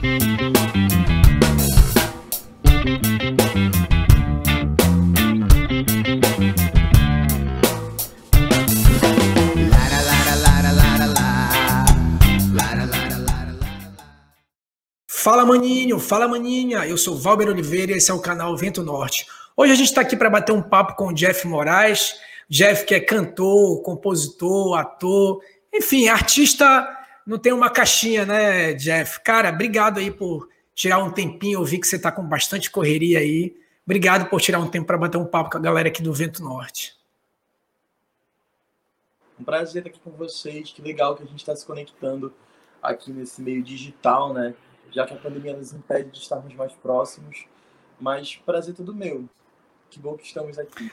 [0.00, 0.08] Fala
[15.44, 19.26] maninho, fala maninha, eu sou Valber Oliveira e esse é o canal Vento Norte.
[19.54, 22.14] Hoje a gente está aqui para bater um papo com o Jeff Moraes,
[22.48, 25.42] Jeff que é cantor, compositor, ator,
[25.74, 26.88] enfim, artista
[27.30, 29.20] não tem uma caixinha, né, Jeff?
[29.20, 33.20] Cara, obrigado aí por tirar um tempinho, eu vi que você está com bastante correria
[33.20, 33.56] aí.
[33.86, 36.42] Obrigado por tirar um tempo para bater um papo com a galera aqui do Vento
[36.42, 36.98] Norte.
[39.38, 42.34] Um prazer estar aqui com vocês, que legal que a gente está se conectando
[42.82, 44.54] aqui nesse meio digital, né?
[44.92, 47.44] já que a pandemia nos impede de estarmos mais próximos.
[48.00, 49.28] Mas prazer todo meu.
[49.88, 50.90] Que bom que estamos aqui.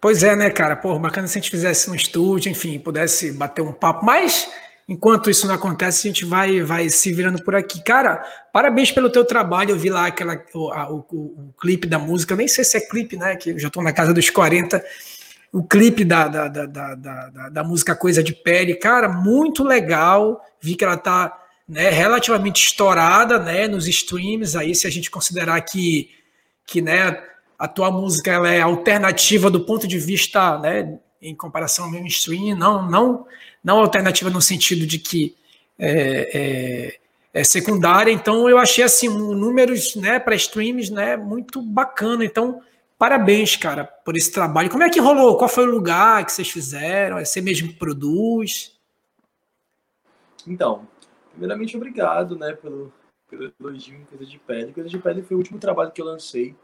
[0.00, 0.76] Pois é, né, cara?
[0.76, 4.04] Pô, bacana se a gente fizesse um estúdio, enfim, pudesse bater um papo.
[4.04, 4.48] Mas,
[4.88, 7.82] enquanto isso não acontece, a gente vai, vai se virando por aqui.
[7.82, 9.70] Cara, parabéns pelo teu trabalho.
[9.70, 12.34] Eu vi lá aquela, o, a, o, o, clipe da música.
[12.34, 13.36] Nem sei se é clipe, né?
[13.36, 14.82] Que eu já estou na casa dos 40.
[15.52, 18.74] O clipe da, da, da, da, da, da música Coisa de Pele.
[18.74, 20.40] Cara, muito legal.
[20.60, 25.60] Vi que ela tá né, relativamente estourada né, nos streams, aí se a gente considerar
[25.60, 26.08] que,
[26.66, 27.22] que né,
[27.58, 32.56] a tua música ela é alternativa do ponto de vista, né, em comparação ao mainstream,
[32.56, 33.26] não, não,
[33.62, 35.36] não alternativa no sentido de que
[35.78, 36.30] é,
[37.34, 42.24] é, é secundária, então eu achei assim um, números né, para streams né, muito bacana,
[42.24, 42.60] então
[42.98, 44.70] parabéns, cara, por esse trabalho.
[44.70, 45.36] Como é que rolou?
[45.36, 47.18] Qual foi o lugar que vocês fizeram?
[47.18, 48.76] É você mesmo produz?
[50.46, 50.86] Então,
[51.38, 52.92] Primeiramente, obrigado, né, pelo,
[53.30, 54.72] pelo elogio em Coisa de Pele.
[54.72, 56.56] Coisa de Pele foi o último trabalho que eu lancei.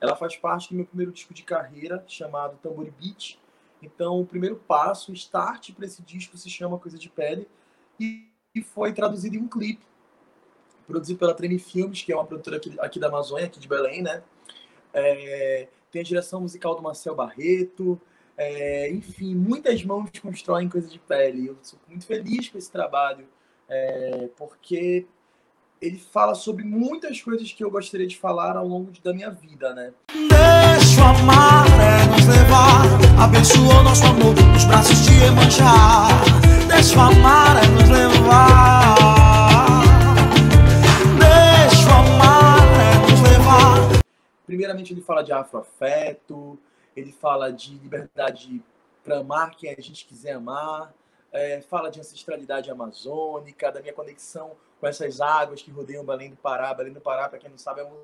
[0.00, 3.40] Ela faz parte do meu primeiro disco de carreira, chamado Tambori Beat.
[3.82, 7.48] Então, o primeiro passo, o start para esse disco se chama Coisa de Pele
[7.98, 8.28] e,
[8.74, 9.84] foi traduzido em um clipe,
[10.86, 14.02] produzido pela Treme Filmes, que é uma produtora aqui, aqui da Amazônia, aqui de Belém,
[14.02, 14.22] né?
[14.92, 18.00] É, tem a direção musical do Marcel Barreto,
[18.36, 21.46] é, enfim, muitas mãos constroem Coisa de Pele.
[21.46, 23.26] Eu sou muito feliz com esse trabalho
[23.68, 25.06] é, porque
[25.80, 29.72] ele fala sobre muitas coisas que eu gostaria de falar ao longo da minha vida,
[29.74, 29.92] né?
[30.08, 32.86] Deixa amar é nos levar,
[33.22, 36.08] abençoou nosso amor nos braços de Emanjá.
[36.68, 38.96] Deixa o amar é nos levar.
[41.18, 44.02] Deixa o amar é nos levar.
[44.46, 46.58] Primeiramente ele fala de afroafeto,
[46.96, 48.62] ele fala de liberdade
[49.02, 50.92] para amar quem a gente quiser amar
[51.32, 56.36] é, fala de ancestralidade amazônica, da minha conexão com essas águas que rodeiam Belém do
[56.36, 56.72] Pará.
[56.74, 57.96] Belém do Pará, para quem não sabe, é uma,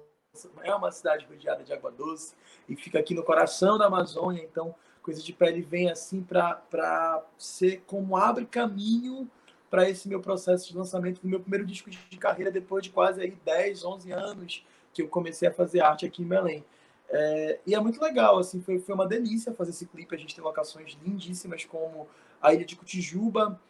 [0.63, 2.35] é uma cidade rodeada de água doce
[2.69, 4.43] e fica aqui no coração da Amazônia.
[4.43, 4.75] Então,
[5.07, 9.31] Coisa de Pele vem assim para ser como abre caminho
[9.71, 13.21] para esse meu processo de lançamento do meu primeiro disco de carreira depois de quase
[13.21, 16.65] aí 10, 11 anos que eu comecei a fazer arte aqui em Belém.
[17.09, 20.13] É, e é muito legal, assim, foi, foi uma delícia fazer esse clipe.
[20.13, 22.09] A gente tem locações lindíssimas como
[22.43, 23.61] a ilha de Cotijuba,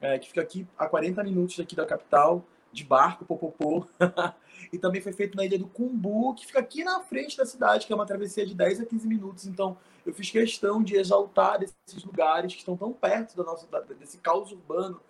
[0.00, 3.86] é, que fica aqui a 40 minutos daqui da capital, de barco, popopô.
[4.72, 7.86] e também foi feito na ilha do Cumbu, que fica aqui na frente da cidade,
[7.86, 9.46] que é uma travessia de 10 a 15 minutos.
[9.46, 14.18] Então, eu fiz questão de exaltar esses lugares que estão tão perto do nosso, desse
[14.18, 15.00] caos urbano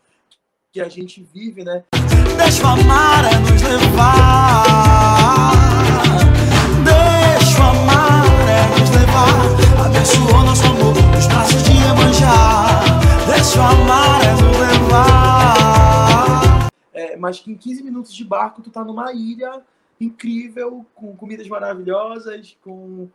[0.72, 1.82] que a gente vive, né?
[2.36, 5.52] Deixa o amar é nos levar.
[6.84, 9.86] Deixa o amar é nos levar.
[9.86, 12.82] Abençoou nosso amor nos braços de Iemanjá.
[13.26, 13.99] Deixa o amar
[17.20, 19.62] mas que em 15 minutos de barco tu tá numa ilha
[20.00, 23.08] incrível, com comidas maravilhosas, com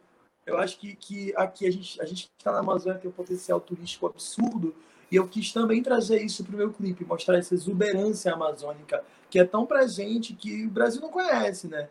[0.45, 3.59] eu acho que, que aqui a gente a gente está na Amazônia tem um potencial
[3.59, 4.75] turístico absurdo
[5.11, 9.39] e eu quis também trazer isso para o meu clipe, mostrar essa exuberância amazônica que
[9.39, 11.89] é tão presente que o Brasil não conhece, né?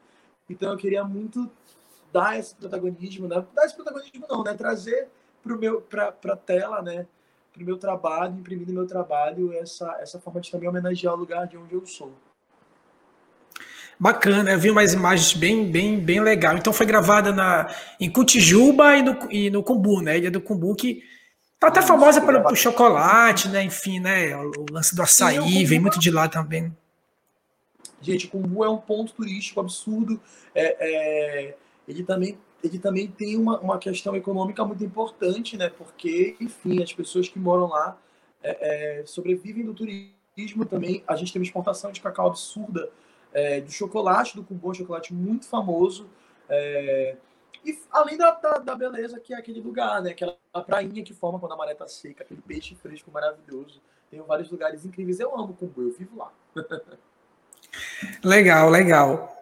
[0.48, 1.50] Então eu queria muito
[2.12, 3.44] dar esse protagonismo, né?
[3.52, 4.54] dar esse protagonismo não, né?
[4.54, 5.08] Trazer
[5.90, 7.06] para a tela, né?
[7.54, 11.16] Para o meu trabalho, imprimir no meu trabalho essa, essa forma de também homenagear o
[11.16, 12.12] lugar de onde eu sou.
[13.98, 16.56] Bacana, eu vi umas imagens bem, bem, bem legal.
[16.56, 20.18] Então foi gravada na, em Cutijuba e no, e no Cumbu, né?
[20.18, 21.04] Ilha do Cumbu, que
[21.60, 23.62] tá até famosa pelo, chocolate, né?
[23.62, 24.36] Enfim, né?
[24.36, 26.76] O lance do açaí, vem muito de lá também.
[28.00, 30.20] Gente, o Cumbu é um ponto turístico absurdo.
[30.52, 35.68] É, é, ele também ele também tem uma, uma questão econômica muito importante, né?
[35.68, 37.98] Porque, enfim, as pessoas que moram lá
[38.42, 41.04] é, é, sobrevivem do turismo também.
[41.06, 42.90] A gente tem uma exportação de cacau absurda,
[43.34, 46.08] é, do chocolate do Cumbu, um chocolate muito famoso.
[46.48, 47.16] É,
[47.62, 50.12] e além da, da, da, beleza que é aquele lugar, né?
[50.12, 50.36] Aquela
[50.66, 53.82] prainha que forma quando a maré tá seca, aquele peixe fresco maravilhoso.
[54.10, 55.20] Tem vários lugares incríveis.
[55.20, 56.32] Eu amo Cumbu, eu vivo lá.
[58.22, 59.33] Legal, legal.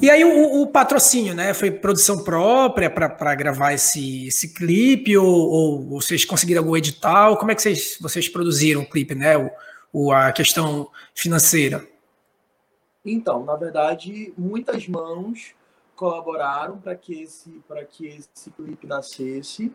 [0.00, 1.54] E aí o, o, patrocínio, né?
[1.54, 7.38] Foi produção própria para gravar esse, esse clipe ou, ou, vocês conseguiram algum edital?
[7.38, 9.38] Como é que vocês, vocês produziram o clipe, né?
[9.38, 9.50] O,
[9.92, 11.86] o, a questão financeira.
[13.02, 15.54] Então, na verdade, muitas mãos
[15.94, 19.72] colaboraram para que esse para que esse clipe nascesse.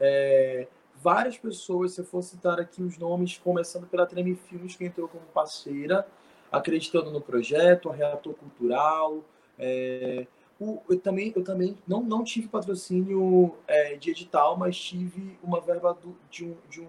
[0.00, 0.66] É,
[1.02, 5.06] várias pessoas, se eu for citar aqui os nomes, começando pela Treme Filmes, que entrou
[5.06, 6.06] como parceira,
[6.50, 9.22] acreditando no projeto, a Reator Cultural,
[9.60, 10.26] é,
[10.58, 15.60] o, eu também, eu também não, não tive patrocínio é, de edital, mas tive uma
[15.60, 16.88] verba do, de, um, de, um,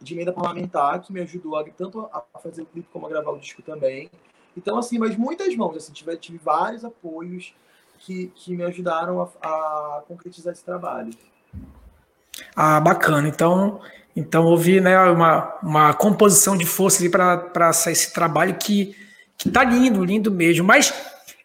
[0.00, 3.30] de emenda parlamentar que me ajudou a, tanto a fazer o clipe como a gravar
[3.30, 4.10] o disco também.
[4.56, 7.54] Então, assim, mas muitas mãos, assim, tive, tive vários apoios
[7.98, 11.10] que, que me ajudaram a, a concretizar esse trabalho.
[12.54, 13.28] Ah, bacana.
[13.28, 13.80] Então,
[14.14, 18.94] então houve né, uma, uma composição de forças para esse trabalho que,
[19.36, 20.66] que tá lindo, lindo mesmo.
[20.66, 20.92] Mas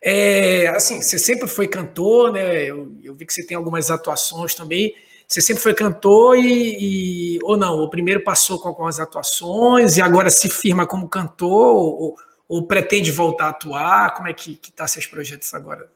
[0.03, 2.63] é, assim, você sempre foi cantor, né?
[2.63, 4.95] Eu, eu, vi que você tem algumas atuações também.
[5.27, 7.75] Você sempre foi cantor e, e ou não?
[7.75, 12.15] O primeiro passou com algumas atuações e agora se firma como cantor ou,
[12.49, 14.15] ou pretende voltar a atuar?
[14.15, 15.89] Como é que que tá seus projetos agora?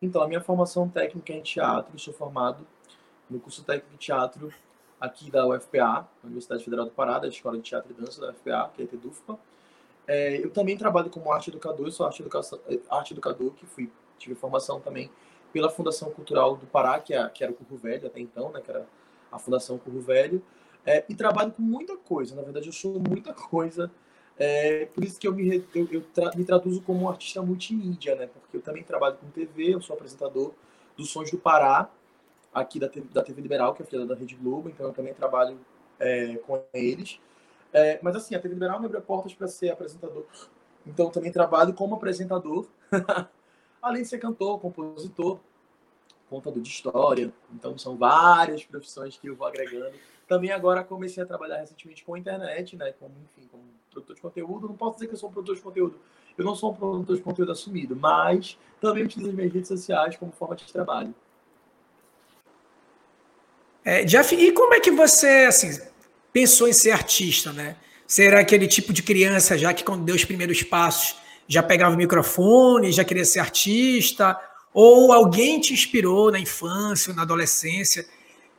[0.00, 2.66] Então, a minha formação técnica é em teatro, eu sou formado
[3.30, 4.52] no curso técnico de teatro
[5.00, 8.70] aqui da UFPA, Universidade Federal do Pará, da Escola de Teatro e Dança da UFPA,
[8.74, 9.38] que é a TEDUFPA.
[10.06, 12.24] É, eu também trabalho como arte educador, sou arte,
[12.90, 15.10] arte educador, que fui, tive formação também
[15.52, 18.60] pela Fundação Cultural do Pará, que, é, que era o Curro Velho até então, né,
[18.60, 18.86] que era
[19.32, 20.42] a Fundação Curro Velho,
[20.84, 23.90] é, e trabalho com muita coisa, na verdade eu sou muita coisa,
[24.38, 28.14] é, por isso que eu, me, eu, eu tra, me traduzo como um artista multimídia,
[28.14, 30.52] né, porque eu também trabalho com TV, eu sou apresentador
[30.96, 31.90] dos Sons do Pará,
[32.54, 35.58] aqui da, da TV Liberal, que é a da Rede Globo, então eu também trabalho
[35.98, 37.18] é, com eles,
[37.76, 40.24] é, mas assim, a TV Liberal me abriu portas para ser apresentador.
[40.86, 42.66] Então também trabalho como apresentador,
[43.82, 45.38] além de ser cantor, compositor,
[46.30, 47.30] contador de história.
[47.54, 49.94] Então são várias profissões que eu vou agregando.
[50.26, 52.94] Também agora comecei a trabalhar recentemente com a internet, né?
[52.98, 54.68] Como, enfim, como produtor de conteúdo.
[54.68, 56.00] Não posso dizer que eu sou um produtor de conteúdo.
[56.38, 60.16] Eu não sou um produtor de conteúdo assumido, mas também utilizo as minhas redes sociais
[60.16, 61.14] como forma de trabalho.
[63.84, 65.68] É, Jeff, e como é que você, assim,
[66.36, 67.76] pensou em ser artista, né?
[68.06, 71.16] Ser aquele tipo de criança já que quando deu os primeiros passos
[71.48, 74.38] já pegava o microfone, já queria ser artista,
[74.74, 78.06] ou alguém te inspirou na infância, na adolescência.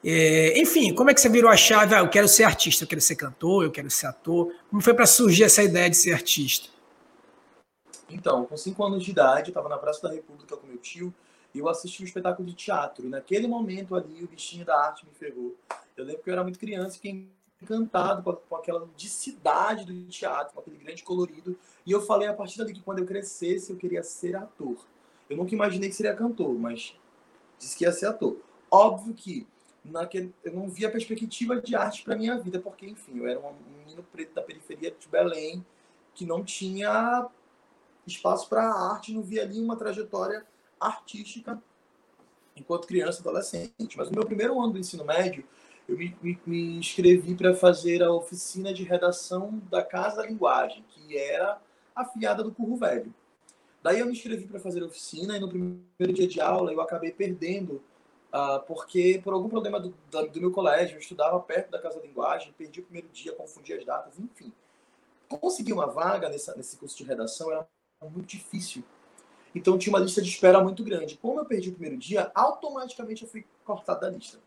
[0.03, 1.93] É, enfim, como é que você virou a chave?
[1.93, 4.51] Ah, eu quero ser artista, eu quero ser cantor, eu quero ser ator.
[4.71, 6.69] Como foi para surgir essa ideia de ser artista?
[8.09, 11.13] Então, com cinco anos de idade, eu estava na Praça da República com meu tio
[11.53, 13.05] e eu assisti um espetáculo de teatro.
[13.05, 15.55] E naquele momento ali, o bichinho da arte me ferrou.
[15.95, 20.07] Eu lembro que eu era muito criança e quem encantado com, com aquela ludicidade do
[20.07, 21.57] teatro, com aquele grande colorido.
[21.85, 24.77] E eu falei a partir dali que quando eu crescesse eu queria ser ator.
[25.29, 26.95] Eu nunca imaginei que seria cantor, mas
[27.57, 28.37] disse que ia ser ator.
[28.69, 29.47] Óbvio que
[29.83, 33.53] naquele, eu não via perspectiva de arte para minha vida, porque, enfim, eu era um
[33.79, 35.65] menino preto da periferia de Belém
[36.13, 37.27] que não tinha
[38.05, 40.45] espaço para arte, não via ali uma trajetória
[40.79, 41.61] artística
[42.55, 43.97] enquanto criança adolescente.
[43.97, 45.45] Mas no meu primeiro ano do ensino médio,
[45.87, 50.83] eu me, me, me inscrevi para fazer a oficina de redação da Casa da Linguagem,
[50.89, 51.59] que era
[51.95, 53.13] afiliada do Curro Velho.
[53.81, 56.81] Daí eu me inscrevi para fazer a oficina e no primeiro dia de aula eu
[56.81, 57.81] acabei perdendo,
[58.33, 62.05] uh, porque por algum problema do, do, meu colégio, eu estudava perto da Casa da
[62.05, 64.51] Linguagem, perdi o primeiro dia, confundi as datas, enfim.
[65.29, 67.65] Conseguir uma vaga nessa, nesse curso de redação era
[68.03, 68.83] muito difícil.
[69.55, 71.17] Então tinha uma lista de espera muito grande.
[71.17, 74.37] Como eu perdi o primeiro dia, automaticamente eu fui cortado da lista.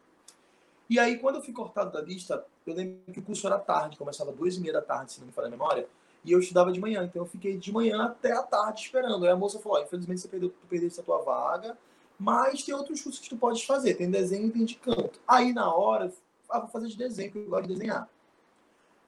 [0.91, 3.97] E aí, quando eu fui cortado da lista, eu lembro que o curso era tarde,
[3.97, 5.89] começava duas e meia da tarde, se não me falha a memória,
[6.25, 9.25] e eu estudava de manhã, então eu fiquei de manhã até a tarde esperando.
[9.25, 11.79] Aí a moça falou: infelizmente você perdeu, tu perdeste a tua vaga,
[12.19, 15.21] mas tem outros cursos que tu podes fazer, tem desenho e tem de canto.
[15.29, 16.13] Aí na hora,
[16.51, 18.09] ah, vou fazer de desenho, porque eu gosto de desenhar.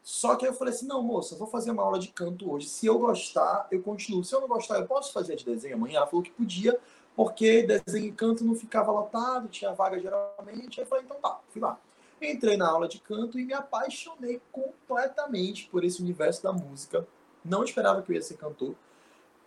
[0.04, 2.68] Só que aí eu falei assim: não, moça, vou fazer uma aula de canto hoje.
[2.68, 4.22] Se eu gostar, eu continuo.
[4.22, 5.98] Se eu não gostar, eu posso fazer de desenho amanhã?
[5.98, 6.78] Ela falou que podia,
[7.14, 10.80] porque desenho e canto não ficava lotado, tinha vaga geralmente.
[10.80, 11.78] Aí eu falei: então tá, fui lá.
[12.20, 17.06] Entrei na aula de canto e me apaixonei completamente por esse universo da música.
[17.44, 18.74] Não esperava que eu ia ser cantor.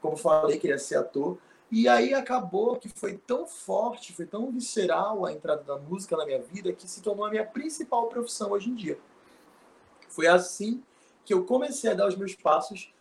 [0.02, 1.38] Como falei, queria ser ator.
[1.72, 6.26] E aí acabou que foi tão forte, foi tão visceral a entrada da música na
[6.26, 9.00] minha vida que se tornou a minha principal profissão hoje em dia.
[10.10, 10.84] Foi assim
[11.26, 12.94] que eu comecei a dar os meus passos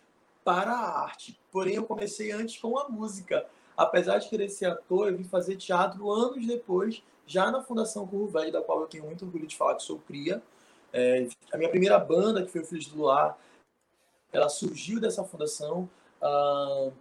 [0.43, 1.39] para a arte.
[1.51, 3.45] Porém, eu comecei antes com a música.
[3.77, 8.27] Apesar de querer ser ator, eu vim fazer teatro anos depois já na Fundação Curro
[8.27, 10.41] Velho, da qual eu tenho muito orgulho de falar que sou cria.
[10.93, 13.37] É, a minha primeira banda, que foi o Filhos do Luar,
[14.31, 15.89] ela surgiu dessa fundação
[16.21, 16.93] uh,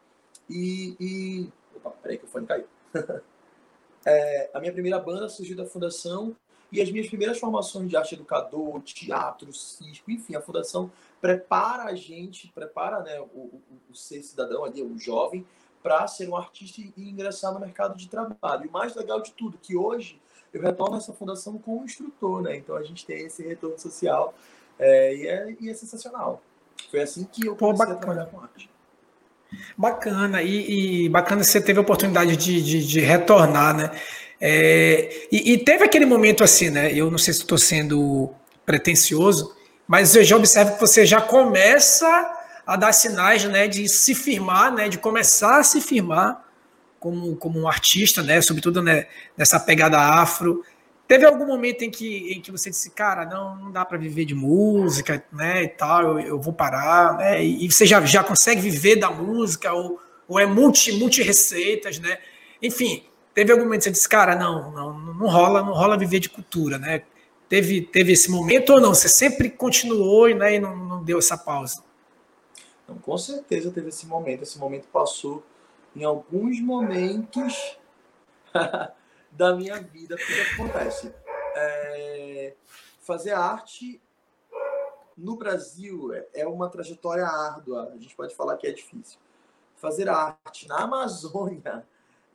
[0.48, 1.52] e, e...
[1.76, 2.66] Opa, peraí que o fone caiu.
[4.04, 6.34] é, a minha primeira banda surgiu da fundação
[6.72, 10.90] e as minhas primeiras formações de arte educador, teatro, circo, enfim, a fundação
[11.20, 15.46] prepara a gente, prepara né, o, o, o ser cidadão ali, o jovem,
[15.84, 18.64] para ser um artista e ingressar no mercado de trabalho.
[18.64, 20.18] E o mais legal de tudo, que hoje
[20.50, 22.56] eu retorno essa fundação como instrutor, né?
[22.56, 24.34] Então a gente tem esse retorno social
[24.78, 26.40] é, e, é, e, é, sensacional.
[26.90, 28.70] Foi assim que eu comecei Pô, a trabalhar com arte.
[29.76, 33.90] Bacana, e, e, bacana você teve a oportunidade de, de, de retornar, né?
[34.40, 36.90] É, e, e, teve aquele momento assim, né?
[36.94, 38.30] Eu não sei se estou sendo
[38.64, 39.54] pretencioso,
[39.86, 42.08] mas eu já observo que você já começa
[42.66, 46.44] a dar sinais né, de se firmar, né, de começar a se firmar
[46.98, 49.06] como, como um artista, né, sobretudo né,
[49.36, 50.64] nessa pegada afro.
[51.06, 54.24] Teve algum momento em que, em que você disse, cara, não, não dá para viver
[54.24, 58.60] de música, né, e tal, eu, eu vou parar, né, e, você já, já consegue
[58.62, 62.16] viver da música, ou, ou é multi, multi receitas, né,
[62.62, 63.04] enfim,
[63.34, 66.30] teve algum momento que você disse, cara, não, não, não rola, não rola viver de
[66.30, 67.02] cultura, né,
[67.50, 71.36] teve, teve esse momento ou não, você sempre continuou né, e não, não deu essa
[71.36, 71.82] pausa?
[72.84, 74.42] Então, com certeza teve esse momento.
[74.42, 75.42] Esse momento passou
[75.96, 77.78] em alguns momentos
[79.32, 80.14] da minha vida.
[80.14, 81.12] O que acontece?
[81.56, 82.54] É,
[83.00, 84.00] fazer arte
[85.16, 87.92] no Brasil é, é uma trajetória árdua.
[87.94, 89.18] A gente pode falar que é difícil.
[89.76, 91.86] Fazer arte na Amazônia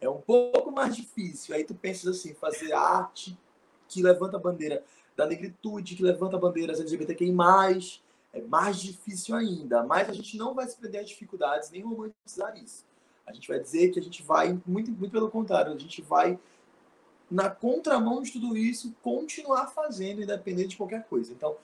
[0.01, 1.55] é um pouco mais difícil.
[1.55, 3.37] Aí tu pensas assim, fazer arte
[3.87, 4.83] que levanta a bandeira
[5.15, 7.35] da negritude, que levanta a bandeira LGBTQI+,
[8.33, 9.83] é mais difícil ainda.
[9.83, 12.85] Mas a gente não vai se prender às dificuldades nem romantizar isso.
[13.25, 16.39] A gente vai dizer que a gente vai, muito, muito pelo contrário, a gente vai,
[17.29, 21.31] na contramão de tudo isso, continuar fazendo, independente de qualquer coisa.
[21.31, 21.55] Então,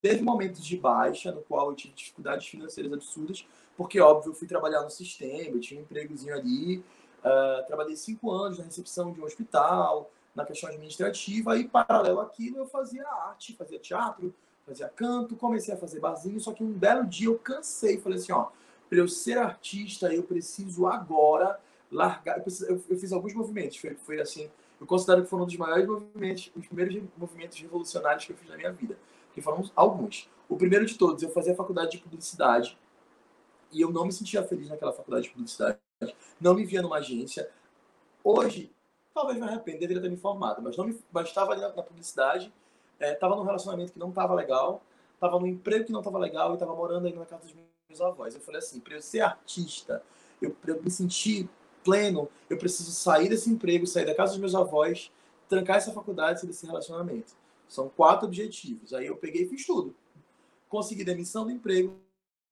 [0.00, 3.44] teve momentos de baixa, no qual eu tive dificuldades financeiras absurdas,
[3.76, 8.30] porque, óbvio, eu fui trabalhar no sistema, eu tinha um empregozinho ali, uh, trabalhei cinco
[8.30, 13.56] anos na recepção de um hospital, na questão administrativa, e, paralelo àquilo, eu fazia arte,
[13.56, 14.32] fazia teatro,
[14.68, 18.32] fazia canto, comecei a fazer barzinho, só que um belo dia eu cansei, falei assim,
[18.32, 18.48] ó,
[18.88, 21.58] para eu ser artista, eu preciso agora
[21.90, 25.44] largar, eu, preciso, eu, eu fiz alguns movimentos, foi, foi, assim, eu considero que foram
[25.44, 28.96] um dos maiores movimentos, os primeiros movimentos revolucionários que eu fiz na minha vida,
[29.32, 30.28] que foram alguns.
[30.48, 32.78] O primeiro de todos, eu fazia faculdade de publicidade,
[33.72, 35.78] e eu não me sentia feliz naquela faculdade de publicidade,
[36.40, 37.50] não me via numa agência.
[38.22, 38.70] Hoje,
[39.12, 42.52] talvez me arrependa, deveria ter me formado, mas não me bastava ali na, na publicidade,
[43.00, 44.82] estava é, num relacionamento que não estava legal,
[45.14, 48.00] estava num emprego que não estava legal e estava morando aí na casa dos meus
[48.00, 48.34] avós.
[48.34, 50.02] Eu falei assim, para eu ser artista,
[50.40, 51.48] eu, pra eu me sentir
[51.84, 55.10] pleno, eu preciso sair desse emprego, sair da casa dos meus avós,
[55.48, 57.32] trancar essa faculdade, sair desse relacionamento.
[57.68, 58.92] São quatro objetivos.
[58.92, 59.94] Aí eu peguei e fiz tudo.
[60.68, 61.96] Consegui demissão do emprego,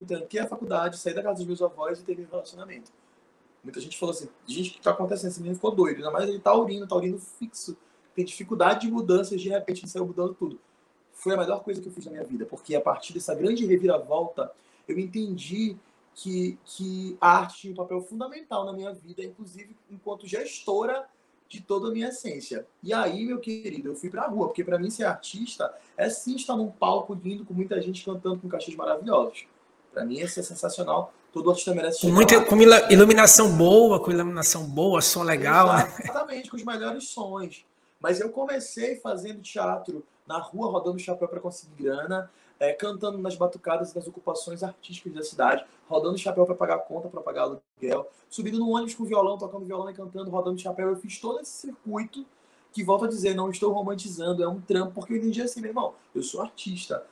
[0.06, 2.92] tranquei a faculdade, saí da casa dos meus avós e teve um relacionamento.
[3.62, 5.30] Muita gente falou assim, gente, o que está acontecendo?
[5.30, 5.96] Esse menino ficou doido.
[5.96, 7.76] Ainda mais ele tá urindo, tá urindo fixo
[8.16, 10.58] tem dificuldade de mudanças, de repente ele saiu mudando tudo.
[11.12, 13.66] Foi a melhor coisa que eu fiz na minha vida, porque a partir dessa grande
[13.66, 14.50] reviravolta,
[14.88, 15.76] eu entendi
[16.14, 21.04] que, que a arte tinha um papel fundamental na minha vida, inclusive enquanto gestora
[21.46, 22.66] de toda a minha essência.
[22.82, 26.36] E aí, meu querido, eu fui pra rua, porque para mim ser artista é sim
[26.36, 29.46] estar num palco lindo com muita gente cantando com cachês maravilhosos.
[29.92, 31.12] Para mim isso é sensacional.
[31.32, 32.56] Todo artista merece com muita com
[32.90, 35.74] iluminação boa, com iluminação boa, som legal.
[35.74, 35.94] Né?
[36.02, 36.50] Exatamente, né?
[36.50, 37.64] com os melhores sons.
[38.00, 43.36] Mas eu comecei fazendo teatro na rua, rodando chapéu para conseguir grana, é, cantando nas
[43.36, 48.58] batucadas nas ocupações artísticas da cidade, rodando chapéu para pagar conta, para pagar aluguel, subindo
[48.58, 50.88] no ônibus com violão, tocando violão e cantando, rodando chapéu.
[50.88, 52.24] Eu fiz todo esse circuito
[52.72, 55.70] que, volto a dizer, não estou romantizando, é um trampo, porque eu entendi assim, meu
[55.70, 57.06] irmão, eu sou artista.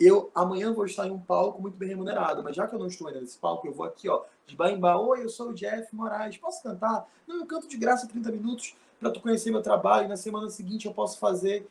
[0.00, 2.86] Eu amanhã vou estar em um palco muito bem remunerado, mas já que eu não
[2.86, 4.96] estou ainda nesse palco, eu vou aqui, ó, de Baimbá.
[4.96, 7.08] Oi, eu sou o Jeff Moraes, posso cantar?
[7.26, 10.08] Não, eu canto de graça 30 minutos para tu conhecer meu trabalho.
[10.08, 11.66] Na semana seguinte eu posso fazer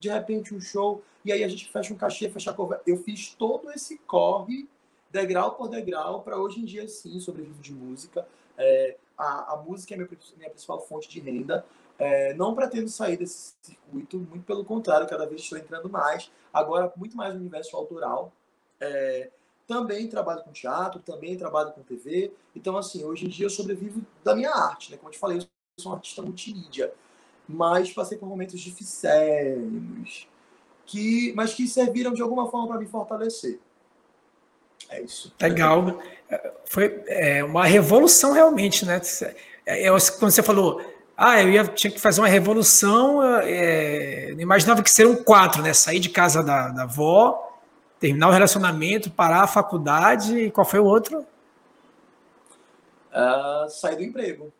[0.00, 2.84] de repente um show e aí a gente fecha um cachê, fecha a conversa.
[2.86, 4.68] Eu fiz todo esse corre
[5.10, 8.26] degrau por degrau para hoje em dia sim sobreviver de música.
[8.58, 11.64] É, a, a, música é minha, minha principal fonte de renda.
[11.96, 16.30] É, não pretendo sair desse circuito, muito pelo contrário, cada vez estou entrando mais.
[16.52, 18.32] Agora, muito mais no universo autoral.
[18.80, 19.30] É,
[19.66, 22.32] também trabalho com teatro, também trabalho com TV.
[22.54, 24.96] Então, assim, hoje em dia eu sobrevivo da minha arte, né?
[24.96, 26.92] Como eu te falei, eu sou um artista multimídia,
[27.48, 30.28] mas passei por momentos dificílimos,
[30.86, 33.58] que, mas que serviram de alguma forma para me fortalecer.
[34.88, 35.34] É isso.
[35.40, 35.98] Legal.
[36.66, 39.00] Foi é, uma revolução realmente, né?
[39.66, 40.80] É, é, quando você falou,
[41.16, 45.62] ah, eu ia, tinha que fazer uma revolução, é, não imaginava que seria um quatro,
[45.62, 45.72] né?
[45.72, 47.60] Sair de casa da, da avó,
[47.98, 51.26] terminar o relacionamento, parar a faculdade e qual foi o outro?
[53.10, 54.52] Uh, sair do emprego.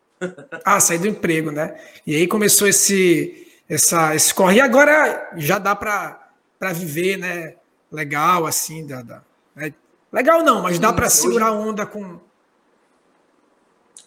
[0.63, 1.79] Ah, sair do emprego, né?
[2.05, 4.57] E aí começou esse, essa, esse corre.
[4.57, 6.31] E agora já dá para
[6.73, 7.55] viver, né?
[7.91, 9.23] Legal, assim, da, da
[9.55, 9.73] né?
[10.11, 12.19] legal não, mas dá para segurar a onda com.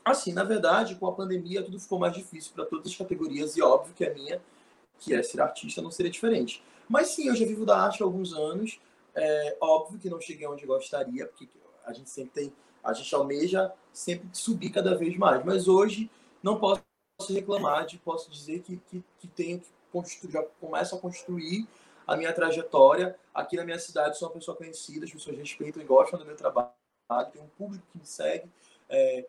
[0.04, 3.62] Assim, na verdade, com a pandemia tudo ficou mais difícil para todas as categorias e
[3.62, 4.40] óbvio que a minha,
[4.98, 6.62] que é ser artista, não seria diferente.
[6.88, 8.80] Mas sim, eu já vivo da arte há alguns anos.
[9.14, 11.48] É óbvio que não cheguei onde gostaria, porque
[11.84, 15.44] a gente sempre tem, a gente almeja sempre subir cada vez mais.
[15.44, 16.10] Mas hoje
[16.42, 16.82] não posso
[17.28, 21.66] reclamar de, posso dizer que, que, que tenho que construir, já começo a construir
[22.06, 23.16] a minha trajetória.
[23.34, 26.36] Aqui na minha cidade sou uma pessoa conhecida, as pessoas respeitam e gostam do meu
[26.36, 26.72] trabalho,
[27.32, 28.48] tem um público que me segue.
[28.88, 29.26] É,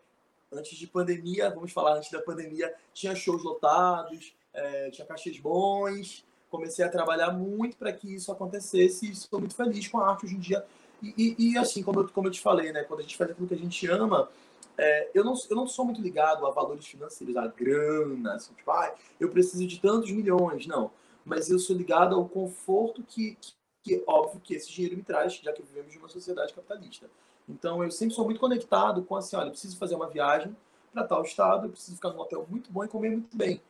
[0.52, 6.24] antes de pandemia, vamos falar antes da pandemia, tinha shows lotados, é, tinha caixas bons,
[6.50, 10.26] comecei a trabalhar muito para que isso acontecesse e estou muito feliz com a arte
[10.26, 10.64] hoje em dia.
[11.02, 13.30] E, e, e, assim, como eu, como eu te falei, né, quando a gente faz
[13.30, 14.28] aquilo que a gente ama,
[14.76, 18.70] é, eu, não, eu não sou muito ligado a valores financeiros, a grana, assim, tipo,
[18.70, 20.90] ah, eu preciso de tantos milhões, não.
[21.24, 25.34] Mas eu sou ligado ao conforto que, que, que óbvio, que esse dinheiro me traz,
[25.34, 27.10] já que vivemos de uma sociedade capitalista.
[27.48, 30.56] Então, eu sempre sou muito conectado com assim, olha, eu preciso fazer uma viagem
[30.92, 33.60] para tal estado, eu preciso ficar num hotel muito bom e comer muito bem.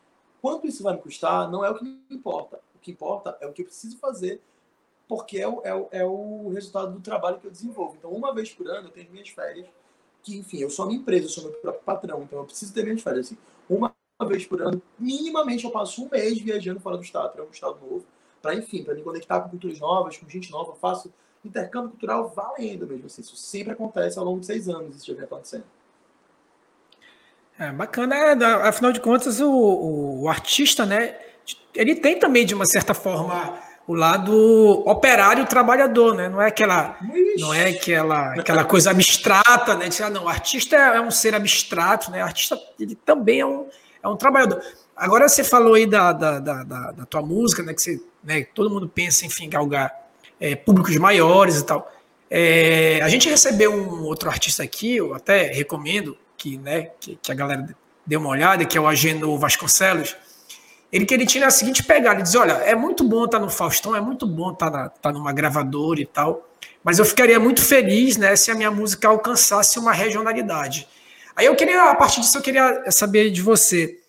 [0.41, 3.53] Quanto isso vai me custar, não é o que me importa que importa é o
[3.53, 4.41] que eu preciso fazer,
[5.11, 7.97] porque é o, é o, é o resultado do trabalho que eu desenvolvo.
[7.97, 9.67] Então, uma vez por ano, eu tenho minhas férias,
[10.23, 12.85] que, enfim, eu sou minha empresa, eu sou meu próprio patrão, então eu preciso ter
[12.85, 13.25] minhas férias.
[13.25, 13.37] Assim,
[13.69, 13.93] uma
[14.25, 17.77] vez por ano, minimamente, eu passo um mês viajando fora do estado, para um estado
[17.81, 18.05] novo,
[18.41, 21.13] para, enfim, para me conectar com culturas novas, com gente nova, faço
[21.43, 23.07] intercâmbio cultural valendo mesmo.
[23.07, 25.65] Assim, isso sempre acontece ao longo de seis anos, isso já vem acontecendo.
[27.59, 31.19] É, bacana, é, afinal de contas, o, o, o artista, né?
[31.73, 34.33] ele tem também, de uma certa forma, o lado
[34.87, 36.29] operário trabalhador, né?
[36.29, 36.97] Não é aquela,
[37.37, 39.89] não é aquela, aquela coisa abstrata, né?
[39.89, 42.21] De, ah, não, o artista é, é um ser abstrato, né?
[42.23, 43.67] O artista ele também é um,
[44.01, 44.61] é um trabalhador.
[44.95, 47.73] Agora você falou aí da, da, da, da tua música, né?
[47.73, 48.45] Que você, né?
[48.53, 49.93] Todo mundo pensa, enfim, galgar
[50.39, 51.91] é, públicos maiores e tal.
[52.29, 57.29] É, a gente recebeu um outro artista aqui, eu até recomendo que, né, que, que
[57.29, 57.75] a galera
[58.05, 60.15] dê uma olhada, que é o Ageno Vasconcelos
[60.91, 63.49] ele que ele tinha a seguinte pegada, ele diz, olha, é muito bom estar no
[63.49, 66.49] Faustão, é muito bom estar, na, estar numa gravadora e tal,
[66.83, 70.87] mas eu ficaria muito feliz, né, se a minha música alcançasse uma regionalidade.
[71.33, 73.99] Aí eu queria, a partir disso, eu queria saber de você,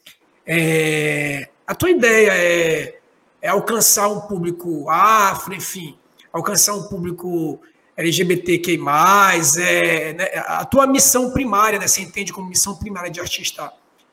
[0.45, 2.99] é, a tua ideia é,
[3.40, 5.97] é alcançar um público afro, enfim,
[6.33, 7.61] alcançar um público
[7.97, 8.81] LGBTQ+,
[9.61, 13.73] é, né, a tua missão primária, né, você entende como missão primária de artista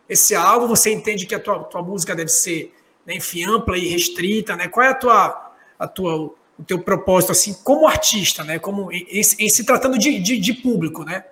[0.09, 3.87] esse álbum, você entende que a tua, tua música deve ser, né, enfim, ampla e
[3.87, 4.67] restrita, né?
[4.67, 6.15] Qual é a tua, a tua,
[6.57, 8.57] o teu propósito, assim, como artista, né?
[8.57, 11.29] Como, em, em, em se tratando de, de, de, público, né?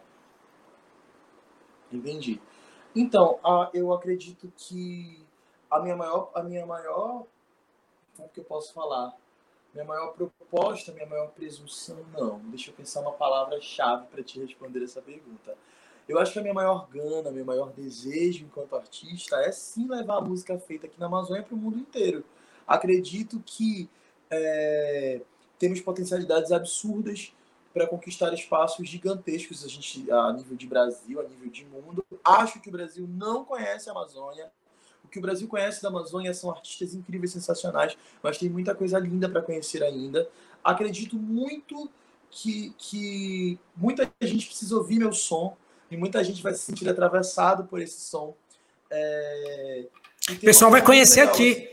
[1.92, 2.40] Entendi.
[2.96, 5.26] Então, a, eu acredito que
[5.72, 7.26] a minha maior, a minha maior,
[8.16, 9.12] como que eu posso falar?
[9.74, 12.40] Minha maior proposta, minha maior presunção, não.
[12.46, 15.56] Deixa eu pensar uma palavra-chave para te responder essa pergunta
[16.08, 20.17] eu acho que a minha maior gana, meu maior desejo enquanto artista é sim levar
[20.17, 22.24] a música feita aqui na Amazônia para o mundo inteiro.
[22.65, 23.89] Acredito que
[24.30, 25.22] é,
[25.60, 27.34] temos potencialidades absurdas
[27.74, 32.04] para conquistar espaços gigantescos a, gente, a nível de Brasil, a nível de mundo.
[32.24, 34.52] Acho que o Brasil não conhece a Amazônia.
[35.04, 39.00] O que o Brasil conhece da Amazônia são artistas incríveis, sensacionais, mas tem muita coisa
[39.00, 40.28] linda para conhecer ainda.
[40.63, 41.89] Acredito muito
[42.30, 45.56] que, que muita gente precisa ouvir meu som,
[45.89, 48.36] e muita gente vai se sentir atravessado por esse som.
[48.89, 49.86] É...
[50.30, 51.69] O pessoal vai conhecer aqui.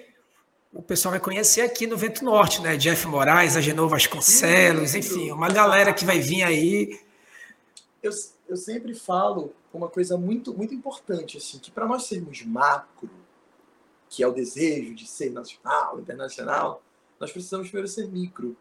[0.73, 2.77] O pessoal vai conhecer aqui no Vento Norte, né?
[2.77, 7.01] Jeff Moraes, Agenor Vasconcelos, enfim, uma galera que vai vir aí.
[8.03, 8.11] Eu,
[8.49, 13.11] eu sempre falo uma coisa muito, muito importante, assim, que para nós sermos macro,
[14.09, 16.83] que é o desejo de ser nacional, internacional,
[17.19, 18.57] nós precisamos primeiro ser micro.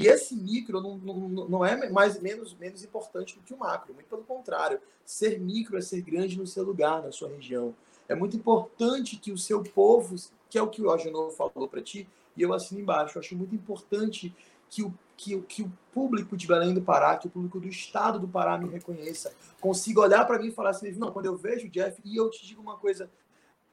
[0.00, 3.92] E esse micro não, não, não é mais menos, menos importante do que o macro,
[3.92, 4.80] muito pelo contrário.
[5.04, 7.74] Ser micro é ser grande no seu lugar, na sua região.
[8.08, 10.16] É muito importante que o seu povo,
[10.48, 13.36] que é o que o Agenor falou para ti, e eu assino embaixo, eu acho
[13.36, 14.34] muito importante
[14.70, 18.18] que o, que, que o público de Belém do Pará, que o público do estado
[18.18, 21.66] do Pará me reconheça, consiga olhar para mim e falar assim, não, quando eu vejo
[21.66, 23.10] o Jeff, e eu te digo uma coisa,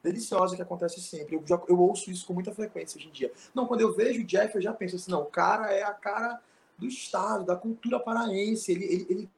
[0.08, 1.36] deliciosa que acontece sempre.
[1.36, 3.32] Eu, já, eu ouço isso com muita frequência hoje em dia.
[3.54, 5.94] Não, quando eu vejo o Jeff, eu já penso assim, não, o cara é a
[5.94, 6.42] cara
[6.78, 8.72] do Estado, da cultura paraense.
[8.72, 9.30] Ele, ele, ele,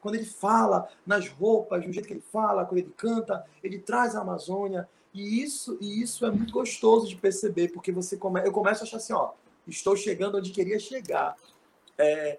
[0.00, 4.16] quando ele fala nas roupas, do jeito que ele fala, quando ele canta, ele traz
[4.16, 4.88] a Amazônia.
[5.14, 8.84] E isso, e isso é muito gostoso de perceber, porque você come, eu começo a
[8.84, 9.32] achar assim, ó,
[9.68, 11.36] estou chegando onde queria chegar.
[11.98, 12.38] É,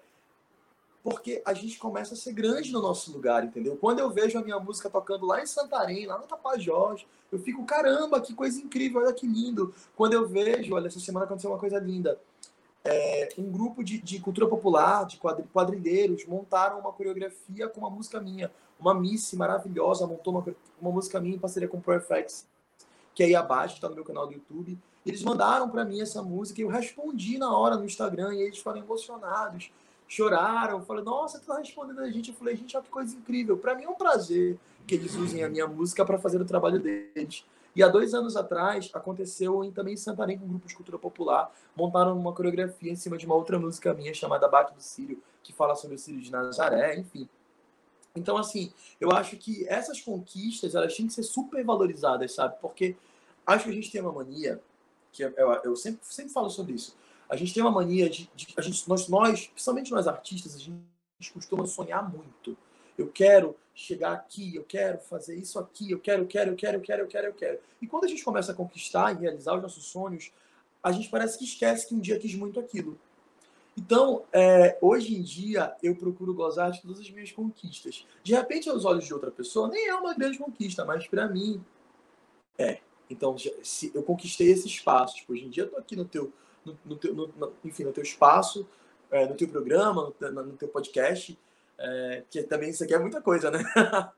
[1.04, 3.76] porque a gente começa a ser grande no nosso lugar, entendeu?
[3.76, 7.62] Quando eu vejo a minha música tocando lá em Santarém, lá no Tapajós, eu fico,
[7.66, 9.74] caramba, que coisa incrível, olha que lindo.
[9.94, 12.18] Quando eu vejo, olha, essa semana aconteceu uma coisa linda.
[12.82, 15.20] É, um grupo de, de, cultura popular, de
[15.52, 18.50] quadrilheiros, montaram uma coreografia com uma música minha.
[18.80, 22.46] Uma Missy maravilhosa montou uma, uma música minha em parceria com o ProFX,
[23.14, 24.78] que é aí abaixo, está no meu canal do YouTube.
[25.04, 28.58] Eles mandaram para mim essa música e eu respondi na hora no Instagram e eles
[28.58, 29.70] foram emocionados
[30.08, 30.82] choraram.
[30.82, 32.30] Falei, nossa, tu tá respondendo a gente.
[32.30, 33.56] Eu falei, gente, olha que coisa incrível.
[33.56, 36.78] Para mim é um prazer que eles usem a minha música para fazer o trabalho
[36.78, 37.44] deles.
[37.74, 40.98] E há dois anos atrás aconteceu em, também em Santarém com um grupo de cultura
[40.98, 41.52] popular.
[41.74, 45.52] Montaram uma coreografia em cima de uma outra música minha chamada Bate do Sírio, que
[45.52, 47.28] fala sobre o Sírio de Nazaré, enfim.
[48.14, 52.54] Então, assim, eu acho que essas conquistas elas têm que ser super valorizadas, sabe?
[52.60, 52.94] Porque
[53.44, 54.62] acho que a gente tem uma mania,
[55.10, 55.32] que eu,
[55.64, 56.96] eu sempre, sempre falo sobre isso
[57.28, 60.58] a gente tem uma mania de, de a gente, nós, nós, principalmente nós artistas, a
[60.58, 60.82] gente,
[61.32, 62.56] costuma sonhar muito.
[62.98, 66.76] Eu quero chegar aqui, eu quero fazer isso aqui, eu quero, eu quero, eu quero,
[66.76, 67.58] eu quero, eu quero, eu quero.
[67.80, 70.30] E quando a gente começa a conquistar e realizar os nossos sonhos,
[70.82, 72.98] a gente parece que esquece que um dia quis muito aquilo.
[73.76, 78.06] Então, é, hoje em dia, eu procuro gozar de todas as minhas conquistas.
[78.22, 81.64] De repente, aos olhos de outra pessoa, nem é uma grande conquista, mas para mim
[82.58, 82.78] é.
[83.10, 86.32] Então, se eu conquistei esse espaço, tipo, hoje em dia eu tô aqui no teu
[86.64, 88.66] no, no teu, no, no, enfim, no teu espaço,
[89.10, 91.38] é, no teu programa, no, teu podcast,
[91.78, 93.62] é, que também isso aqui é muita coisa, né?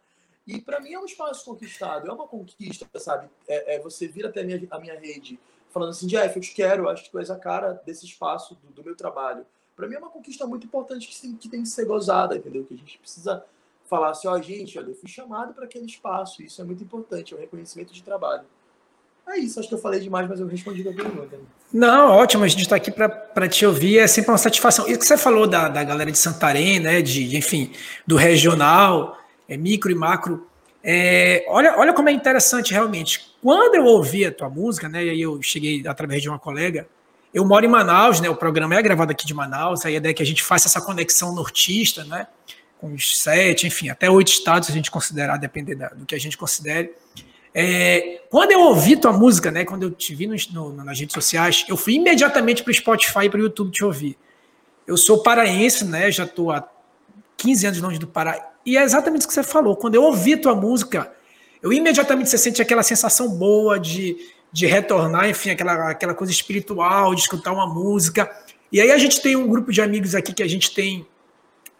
[0.46, 3.28] e para mim é um espaço conquistado, é uma conquista, sabe?
[3.48, 5.38] É, é, você vir até a minha, a minha rede
[5.70, 8.72] falando assim, Jeff, eu te quero, acho que tu és a cara desse espaço do,
[8.72, 9.44] do meu trabalho.
[9.74, 12.64] Para mim é uma conquista muito importante que tem, que tem que ser gozada, entendeu?
[12.64, 13.44] Que a gente precisa
[13.84, 16.82] falar assim, ó, oh, gente, olha, eu fui chamado para aquele espaço, isso é muito
[16.82, 18.46] importante, é um reconhecimento de trabalho.
[19.28, 21.36] É isso, acho que eu falei demais, mas eu respondi a pergunta.
[21.72, 24.86] Não, ótimo, a gente está aqui para te ouvir, é sempre uma satisfação.
[24.86, 27.72] Isso que você falou da, da galera de Santarém, né, de, enfim,
[28.06, 30.46] do regional, é, micro e macro,
[30.82, 33.34] é, olha, olha como é interessante realmente.
[33.42, 36.86] Quando eu ouvi a tua música, né, e aí eu cheguei através de uma colega,
[37.34, 40.14] eu moro em Manaus, né, o programa é gravado aqui de Manaus, a ideia é
[40.14, 42.28] que a gente faça essa conexão nortista, né,
[42.78, 46.20] com os sete, enfim, até oito estados, a gente considerar, depender da, do que a
[46.20, 46.94] gente considere.
[47.58, 51.14] É, quando eu ouvi tua música, né, quando eu te vi no, no, nas redes
[51.14, 54.18] sociais, eu fui imediatamente para o Spotify e para o YouTube te ouvir.
[54.86, 56.68] Eu sou paraense, né, já estou há
[57.38, 59.74] 15 anos longe do Pará, e é exatamente isso que você falou.
[59.74, 61.10] Quando eu ouvi tua música,
[61.62, 64.18] eu imediatamente você sente aquela sensação boa de,
[64.52, 68.30] de retornar, enfim, aquela, aquela coisa espiritual, de escutar uma música.
[68.70, 71.06] E aí a gente tem um grupo de amigos aqui que a gente tem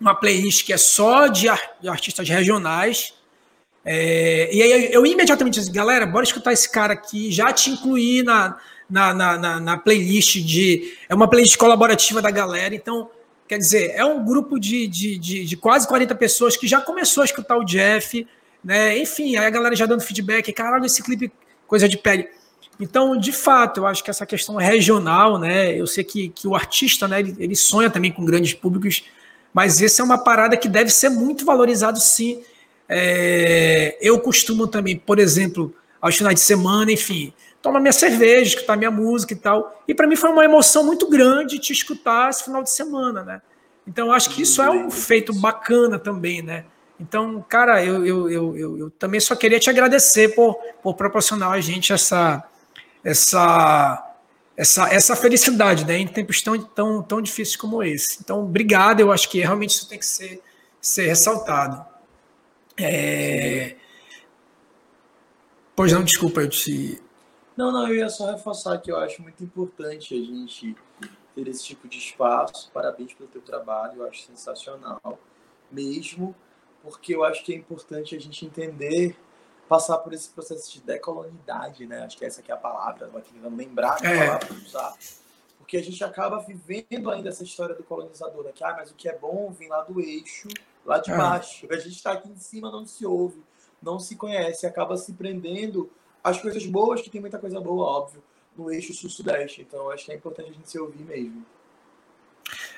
[0.01, 1.49] uma playlist que é só de,
[1.83, 3.13] de artistas regionais,
[3.89, 8.21] é, e aí eu imediatamente disse, galera, bora escutar esse cara aqui, já te incluí
[8.25, 8.59] na,
[8.91, 10.93] na, na, na, playlist de.
[11.09, 13.09] É uma playlist colaborativa da galera, então,
[13.47, 17.23] quer dizer, é um grupo de, de, de, de quase 40 pessoas que já começou
[17.23, 18.27] a escutar o Jeff,
[18.63, 18.99] né?
[18.99, 21.31] Enfim, aí a galera já dando feedback, caralho, esse clipe,
[21.65, 22.29] coisa de pele.
[22.81, 25.79] Então, de fato, eu acho que essa questão regional, né?
[25.79, 29.05] Eu sei que, que o artista, né, ele, ele sonha também com grandes públicos,
[29.55, 32.43] mas essa é uma parada que deve ser muito valorizado sim
[32.89, 38.77] é, eu costumo também, por exemplo, aos finais de semana, enfim, tomar minha cerveja, escutar
[38.77, 39.83] minha música e tal.
[39.89, 43.43] E para mim foi uma emoção muito grande te escutar esse final de semana, né?
[43.87, 46.65] Então acho que isso é um feito bacana também, né?
[46.99, 51.53] Então, cara, eu, eu, eu, eu, eu também só queria te agradecer por, por proporcionar
[51.53, 52.43] a gente essa,
[53.05, 54.15] essa,
[54.57, 55.99] essa, essa felicidade, né?
[55.99, 58.19] Em tempos tão, tão, tão difíceis como esse.
[58.21, 59.01] Então, obrigado.
[59.01, 60.41] Eu acho que realmente isso tem que ser,
[60.81, 61.85] ser ressaltado.
[62.79, 63.77] É...
[65.75, 67.03] Pois não, desculpa, eu te.
[67.57, 70.77] Não, não, eu ia só reforçar que eu acho muito importante a gente
[71.35, 72.71] ter esse tipo de espaço.
[72.73, 75.19] Parabéns pelo teu trabalho, eu acho sensacional
[75.71, 76.35] mesmo,
[76.83, 79.17] porque eu acho que é importante a gente entender,
[79.69, 82.05] passar por esse processo de decolonidade, né?
[82.05, 84.27] Acho que essa aqui é a palavra, não tentando lembrar a é.
[84.27, 84.95] palavra usar.
[85.59, 88.53] Porque a gente acaba vivendo ainda essa história do colonizador, né?
[88.55, 90.49] Que, ah, mas o que é bom vem lá do eixo
[90.87, 91.17] lá de é.
[91.17, 91.67] baixo.
[91.71, 93.43] A gente está aqui em cima, não se ouve,
[93.83, 95.91] não se conhece, acaba se prendendo
[96.23, 98.23] às coisas boas, que tem muita coisa boa, óbvio,
[98.57, 99.63] no eixo sul-sudeste.
[99.63, 101.45] Então, acho que é importante a gente se ouvir mesmo.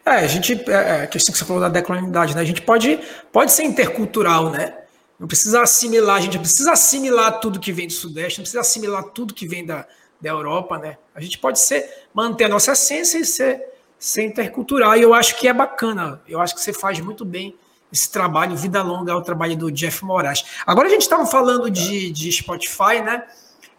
[0.04, 2.40] É, a gente, é, é, a questão que você falou da decolonialidade, né?
[2.40, 2.98] A gente pode,
[3.30, 4.84] pode ser intercultural, né?
[5.18, 9.02] Não precisa assimilar, a gente precisa assimilar tudo que vem do Sudeste, não precisa assimilar
[9.10, 9.86] tudo que vem da,
[10.20, 10.96] da Europa, né?
[11.14, 13.66] A gente pode ser, manter a nossa essência e ser,
[13.98, 14.96] ser intercultural.
[14.96, 16.22] E eu acho que é bacana.
[16.28, 17.56] Eu acho que você faz muito bem
[17.92, 20.44] esse trabalho, Vida Longa, é o trabalho do Jeff Moraes.
[20.66, 23.24] Agora a gente estava falando de, de Spotify, né?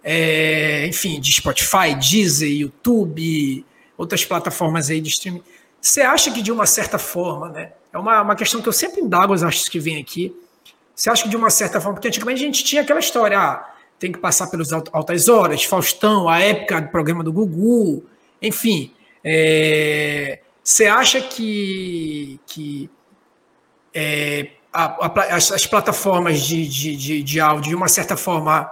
[0.03, 3.65] É, enfim, de Spotify, Deezer, YouTube,
[3.97, 5.43] outras plataformas aí de streaming.
[5.79, 7.73] Você acha que de uma certa forma, né?
[7.93, 10.35] É uma, uma questão que eu sempre indago os artistas que vêm aqui.
[10.95, 13.73] Você acha que de uma certa forma, porque antigamente a gente tinha aquela história, ah,
[13.97, 18.03] tem que passar pelas altas horas, Faustão, a época do programa do Gugu,
[18.41, 18.93] enfim.
[19.23, 22.89] É, você acha que, que
[23.93, 28.69] é, a, a, as, as, plataformas de, de, de, de, áudio, de uma certa forma,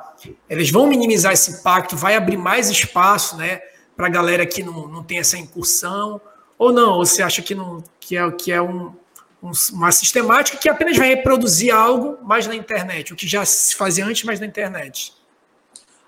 [0.49, 3.61] eles vão minimizar esse impacto, vai abrir mais espaço né,
[3.95, 6.21] para a galera que não, não tem essa incursão?
[6.57, 6.93] Ou não?
[6.93, 8.93] Ou você acha que, não, que é, que é um,
[9.41, 13.75] um, uma sistemática que apenas vai reproduzir algo mais na internet, o que já se
[13.75, 15.13] fazia antes, mas na internet?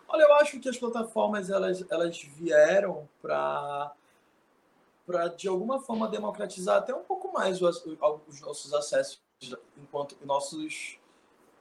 [0.08, 3.92] Olha, eu acho que as plataformas elas, elas vieram para
[5.06, 7.86] para de alguma forma democratizar até um pouco mais os,
[8.28, 9.22] os nossos acessos
[9.78, 11.00] enquanto nossos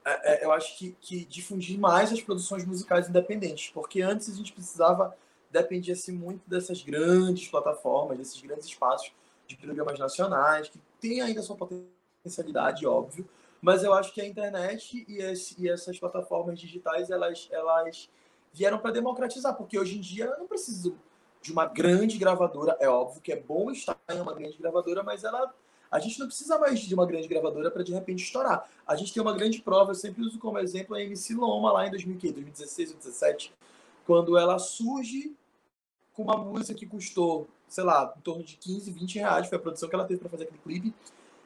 [0.05, 4.33] é, é, eu acho que, que difundir mais as produções musicais independentes porque antes a
[4.33, 5.15] gente precisava
[5.51, 9.11] dependia-se muito dessas grandes plataformas desses grandes espaços
[9.47, 13.27] de programas nacionais que tem ainda sua potencialidade óbvio
[13.61, 15.19] mas eu acho que a internet e,
[15.57, 18.09] e essas plataformas digitais elas elas
[18.53, 20.97] vieram para democratizar porque hoje em dia eu não preciso
[21.41, 22.77] de uma grande gravadora.
[22.79, 25.53] É óbvio que é bom estar em uma grande gravadora, mas ela
[25.91, 28.69] a gente não precisa mais de uma grande gravadora para de repente estourar.
[28.85, 31.87] A gente tem uma grande prova, eu sempre uso como exemplo a MC Loma lá
[31.87, 33.53] em 2015, 2016 ou 2017,
[34.05, 35.35] quando ela surge
[36.13, 39.61] com uma música que custou, sei lá, em torno de 15, 20 reais, foi a
[39.61, 40.93] produção que ela teve para fazer aquele clipe,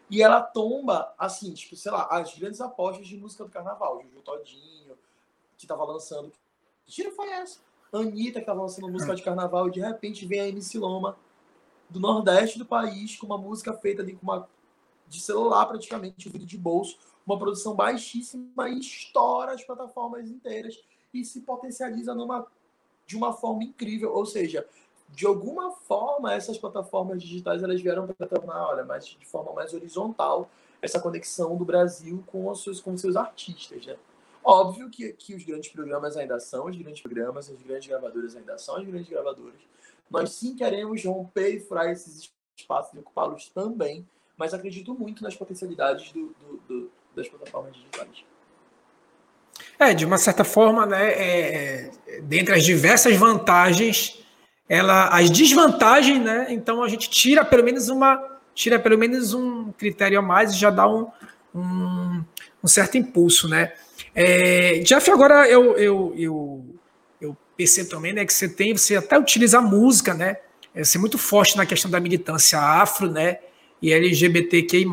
[0.09, 4.21] e ela tomba, assim, tipo, sei lá, as grandes apostas de música do carnaval, Juju
[4.21, 4.97] Todinho,
[5.57, 6.31] que tava lançando.
[6.85, 7.59] Que tira foi essa?
[7.99, 11.17] Anitta, que estava lançando música de carnaval, e de repente vem a MC Loma
[11.89, 14.47] do Nordeste do país, com uma música feita ali com uma
[15.07, 20.81] de celular praticamente, vídeo de bolso, uma produção baixíssima e estoura as plataformas inteiras
[21.13, 22.47] e se potencializa numa,
[23.05, 24.11] de uma forma incrível.
[24.13, 24.65] Ou seja,
[25.09, 29.73] de alguma forma, essas plataformas digitais elas vieram para tornar, olha, mas de forma mais
[29.73, 30.49] horizontal,
[30.81, 33.95] essa conexão do Brasil com os seus, com os seus artistas, né?
[34.43, 38.57] Óbvio que, que os grandes programas ainda são os grandes programas, as grandes gravadoras ainda
[38.57, 39.59] são as grandes gravadoras.
[40.09, 44.05] Nós sim queremos romper e furar esses espaços e ocupá-los também,
[44.37, 48.25] mas acredito muito nas potencialidades do, do, do, das plataformas digitais.
[49.79, 54.23] É, de uma certa forma, né, é, é, dentre as diversas vantagens,
[54.67, 59.71] ela, as desvantagens, né, então a gente tira pelo menos uma, tira pelo menos um
[59.71, 61.07] critério a mais e já dá um,
[61.55, 62.23] um,
[62.63, 63.73] um certo impulso, né.
[64.15, 66.65] É, Jeff, agora eu, eu, eu,
[67.19, 70.37] eu, percebo também né, que você tem, você até utiliza a música, né?
[70.73, 73.39] É, você é muito forte na questão da militância afro, né?
[73.81, 74.85] E LGBTQI.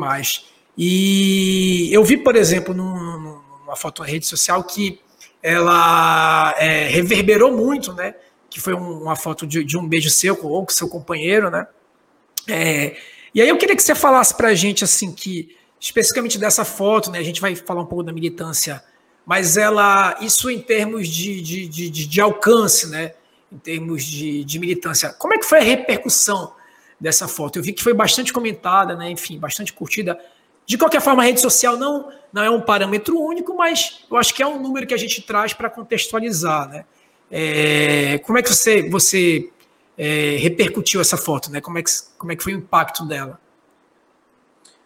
[0.77, 3.19] E eu vi, por exemplo, num,
[3.61, 4.99] numa foto na rede social que
[5.43, 8.15] ela é, reverberou muito, né?
[8.49, 11.67] Que foi um, uma foto de, de, um beijo seu com o seu companheiro, né?
[12.49, 12.97] É,
[13.35, 17.11] e aí eu queria que você falasse para a gente, assim, que especificamente dessa foto,
[17.11, 17.19] né?
[17.19, 18.83] A gente vai falar um pouco da militância
[19.25, 23.15] mas ela, isso em termos de, de, de, de alcance, né?
[23.53, 25.13] em termos de, de, militância.
[25.13, 26.55] Como é que foi a repercussão
[26.99, 27.59] dessa foto?
[27.59, 29.11] Eu vi que foi bastante comentada, né?
[29.11, 30.19] enfim, bastante curtida.
[30.65, 34.33] De qualquer forma, a rede social não, não é um parâmetro único, mas eu acho
[34.33, 36.69] que é um número que a gente traz para contextualizar.
[36.69, 36.85] Né?
[37.31, 39.51] É, como é que você, você
[39.99, 41.51] é, repercutiu essa foto?
[41.51, 41.61] Né?
[41.61, 43.41] Como, é que, como é que foi o impacto dela?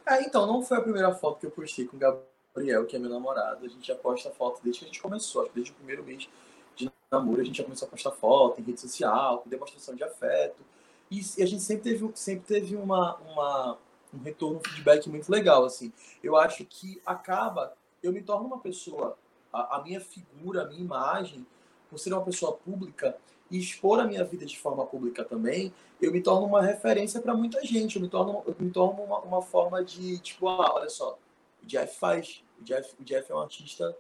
[0.06, 2.94] É, então, não foi a primeira foto que eu postei com o Gabriel Gabriel, que
[2.94, 5.74] é meu namorado, a gente já posta foto desde que a gente começou, desde o
[5.74, 6.28] primeiro mês
[6.76, 10.04] de namoro, a gente já começou a postar foto em rede social, com demonstração de
[10.04, 10.62] afeto.
[11.10, 13.78] E, a gente sempre teve, sempre teve uma, uma,
[14.12, 15.92] um retorno, um feedback muito legal, assim.
[16.22, 19.18] Eu acho que acaba, eu me torno uma pessoa,
[19.52, 21.44] a, a minha figura, a minha imagem,
[21.90, 23.16] por ser uma pessoa pública
[23.50, 27.34] e expor a minha vida de forma pública também, eu me torno uma referência para
[27.34, 27.96] muita gente.
[27.96, 31.18] Eu me torno, eu me torno uma, uma forma de, tipo, ah, olha só,
[31.64, 32.44] o Jeff faz.
[32.60, 33.96] O Jeff, o Jeff é um artista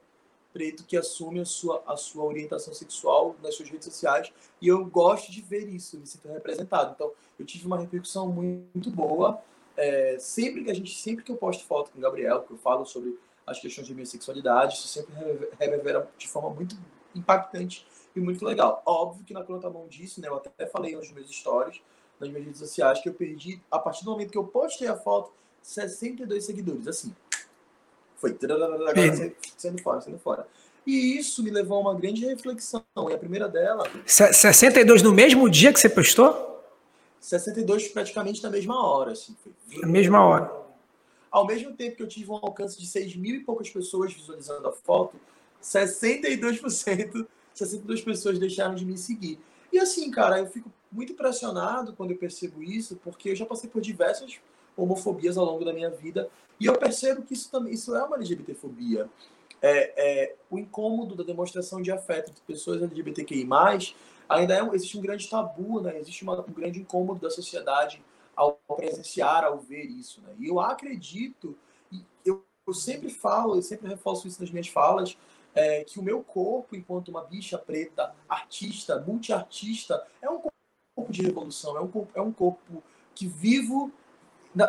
[0.52, 4.84] preto que assume a sua, a sua orientação sexual nas suas redes sociais e eu
[4.86, 6.92] gosto de ver isso, me sinto representado.
[6.94, 9.42] Então, eu tive uma repercussão muito boa.
[9.76, 12.56] É, sempre que a gente, sempre que eu posto foto com o Gabriel, que eu
[12.56, 15.12] falo sobre as questões de minha sexualidade, isso sempre
[15.58, 16.76] reverbera de forma muito
[17.14, 18.80] impactante e muito legal.
[18.86, 21.82] Óbvio que na contramão disso, né, eu até falei nos meus stories,
[22.20, 24.96] nas minhas redes sociais, que eu perdi, a partir do momento que eu postei a
[24.96, 26.86] foto, 62 seguidores.
[26.86, 27.14] Assim,
[28.24, 30.46] foi saindo fora, saindo fora.
[30.86, 32.84] E isso me levou a uma grande reflexão.
[33.08, 33.90] E a primeira dela.
[34.06, 36.62] 62 no mesmo dia que você postou?
[37.20, 39.12] 62 praticamente na mesma hora.
[39.12, 39.34] Assim,
[39.80, 40.52] na mesma hora.
[41.30, 44.68] Ao mesmo tempo que eu tive um alcance de 6 mil e poucas pessoas visualizando
[44.68, 45.18] a foto,
[45.62, 49.40] 62%, 62 pessoas deixaram de me seguir.
[49.72, 53.68] E assim, cara, eu fico muito impressionado quando eu percebo isso, porque eu já passei
[53.68, 54.38] por diversas
[54.76, 58.16] homofobias ao longo da minha vida e eu percebo que isso também isso é uma
[58.16, 59.08] LGBTfobia.
[59.60, 63.48] É, é, o incômodo da demonstração de afeto de pessoas LGBTQI+,
[64.28, 65.98] ainda é, existe um grande tabu, né?
[65.98, 68.02] existe uma, um grande incômodo da sociedade
[68.36, 70.20] ao presenciar, ao ver isso.
[70.20, 70.34] Né?
[70.38, 71.56] E eu acredito,
[72.24, 75.16] eu, eu sempre falo, eu sempre reforço isso nas minhas falas,
[75.54, 81.22] é, que o meu corpo, enquanto uma bicha preta, artista, multiartista, é um corpo de
[81.22, 82.82] revolução, é um corpo, é um corpo
[83.14, 83.92] que vivo,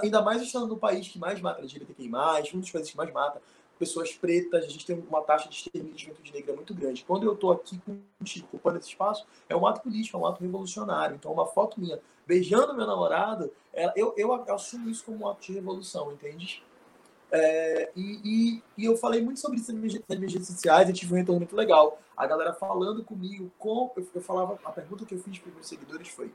[0.01, 2.09] ainda mais estando no país que mais mata LGBTQI+,
[2.53, 3.41] um dos países que mais mata
[3.77, 7.03] pessoas pretas, a gente tem uma taxa de extermínio de juventude negra muito grande.
[7.03, 7.79] Quando eu estou aqui
[8.17, 11.15] contigo, ocupando esse espaço, é um ato político, é um ato revolucionário.
[11.15, 13.51] Então, uma foto minha beijando meu namorado,
[13.95, 16.63] eu, eu assumo isso como um ato de revolução, entende?
[17.31, 21.13] É, e, e, e, eu falei muito sobre isso nas minhas, redes sociais e tive
[21.13, 21.99] um retorno muito legal.
[22.15, 25.55] A galera falando comigo, com, eu, eu falava, a pergunta que eu fiz para os
[25.55, 26.31] meus seguidores foi: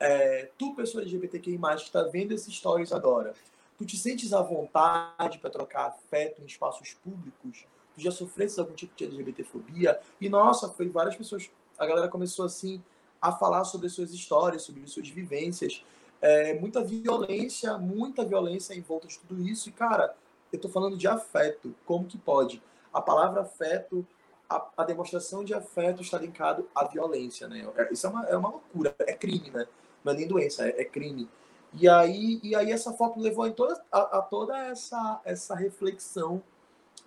[0.00, 3.34] é, Tu, pessoa LGBTQI, que está vendo esses stories agora,
[3.78, 7.66] tu te sentes à vontade para trocar afeto em espaços públicos?
[7.94, 10.00] Tu já sofresse algum tipo de LGBTfobia?
[10.20, 11.48] E nossa, foi várias pessoas.
[11.78, 12.82] A galera começou assim
[13.20, 15.84] a falar sobre suas histórias, sobre suas vivências.
[16.20, 19.68] É, muita violência, muita violência em volta de tudo isso.
[19.68, 20.14] E, cara,
[20.52, 21.74] eu estou falando de afeto.
[21.86, 22.62] Como que pode?
[22.92, 24.06] A palavra afeto,
[24.48, 27.66] a, a demonstração de afeto está linkado à violência, né?
[27.76, 29.66] É, isso é uma, é uma loucura, é crime, né?
[30.04, 31.28] Não é nem doença, é, é crime.
[31.72, 36.40] E aí, e aí essa foto levou em toda, a, a toda essa, essa reflexão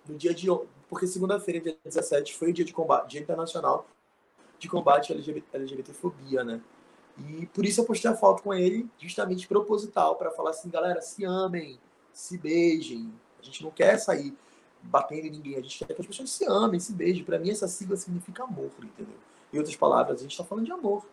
[0.04, 0.46] do dia de
[0.88, 3.86] porque segunda-feira, dia 17, foi o dia de combate, dia internacional
[4.58, 6.60] de combate à LGBT, LGBTfobia, né?
[7.18, 11.00] E por isso eu postei a foto com ele, justamente proposital, para falar assim, galera,
[11.00, 11.78] se amem,
[12.12, 13.12] se beijem.
[13.40, 14.36] A gente não quer sair
[14.82, 17.24] batendo em ninguém, a gente quer que as pessoas se amem, se beijem.
[17.24, 19.14] Para mim, essa sigla significa amor, entendeu?
[19.52, 21.04] Em outras palavras, a gente está falando de amor.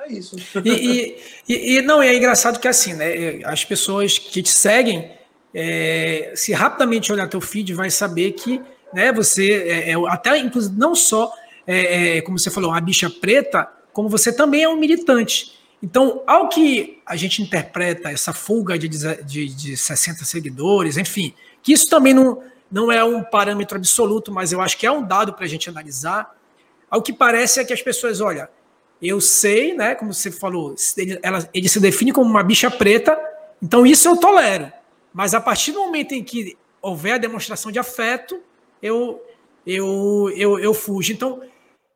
[0.00, 0.36] É isso.
[0.64, 1.16] E,
[1.48, 3.40] e, e, não, é engraçado que assim, né?
[3.44, 5.12] As pessoas que te seguem,
[5.54, 8.60] é, se rapidamente olhar teu feed, vai saber que
[8.92, 11.32] né, você é, é até inclusive não só
[11.66, 15.58] é, é, como você falou, uma bicha preta, como você também é um militante.
[15.82, 21.72] Então, ao que a gente interpreta essa fuga de, de, de 60 seguidores, enfim, que
[21.72, 25.32] isso também não, não é um parâmetro absoluto, mas eu acho que é um dado
[25.32, 26.36] para a gente analisar.
[26.88, 28.48] Ao que parece é que as pessoas, olha,
[29.02, 33.18] eu sei, né, como você falou, ele, ela, ele se define como uma bicha preta,
[33.60, 34.72] então isso eu tolero.
[35.12, 38.40] Mas a partir do momento em que houver a demonstração de afeto,
[38.80, 39.22] eu,
[39.66, 41.12] eu, eu, eu fujo.
[41.12, 41.42] Então,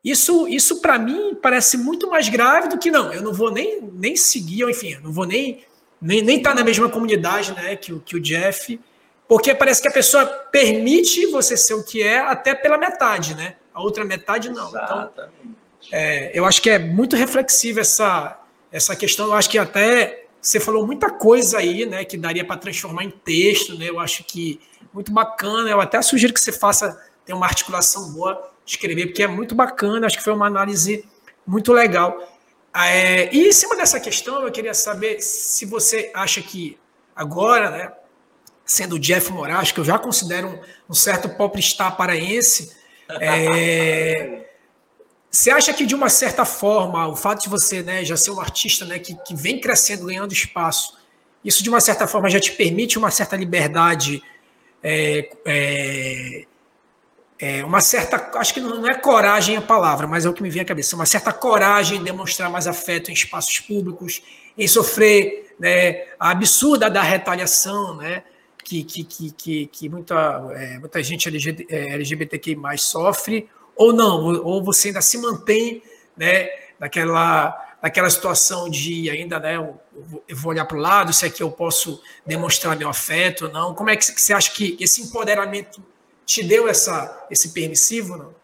[0.03, 3.11] isso, isso para mim parece muito mais grave do que não.
[3.11, 5.65] Eu não vou nem, nem seguir, ou enfim, não vou nem
[5.99, 8.79] nem nem estar tá na mesma comunidade, né, que o que o Jeff,
[9.27, 13.55] porque parece que a pessoa permite você ser o que é até pela metade, né?
[13.73, 14.69] A outra metade não.
[14.69, 15.39] Então, Exatamente.
[15.43, 18.39] Então, é, eu acho que é muito reflexiva essa
[18.71, 19.27] essa questão.
[19.27, 23.09] Eu acho que até você falou muita coisa aí, né, que daria para transformar em
[23.09, 23.89] texto, né?
[23.89, 24.59] Eu acho que
[24.93, 25.69] muito bacana.
[25.69, 30.07] Eu até sugiro que você faça tem uma articulação boa escrever, porque é muito bacana,
[30.07, 31.05] acho que foi uma análise
[31.45, 32.17] muito legal.
[32.73, 36.77] É, e em cima dessa questão, eu queria saber se você acha que
[37.15, 37.91] agora, né,
[38.65, 42.75] sendo o Jeff Moraes, que eu já considero um, um certo popstar paraense,
[43.19, 44.46] é,
[45.29, 48.39] você acha que de uma certa forma, o fato de você né, já ser um
[48.39, 50.97] artista né, que, que vem crescendo, ganhando espaço,
[51.43, 54.21] isso de uma certa forma já te permite uma certa liberdade
[54.81, 56.45] é, é,
[57.39, 60.49] é, uma certa, acho que não é coragem a palavra, mas é o que me
[60.49, 64.21] vem à cabeça, uma certa coragem em demonstrar mais afeto em espaços públicos,
[64.57, 68.23] em sofrer né, a absurda da retaliação, né,
[68.63, 70.15] que, que, que, que, muita,
[70.55, 75.81] é, muita gente LGBTQI é, sofre, ou não, ou você ainda se mantém
[76.15, 79.79] né, naquela, naquela situação de ainda, né, eu
[80.35, 83.73] vou olhar para o lado, se é que eu posso demonstrar meu afeto ou não,
[83.73, 85.83] como é que você acha que esse empoderamento
[86.25, 88.35] te deu essa, esse permissivo, não?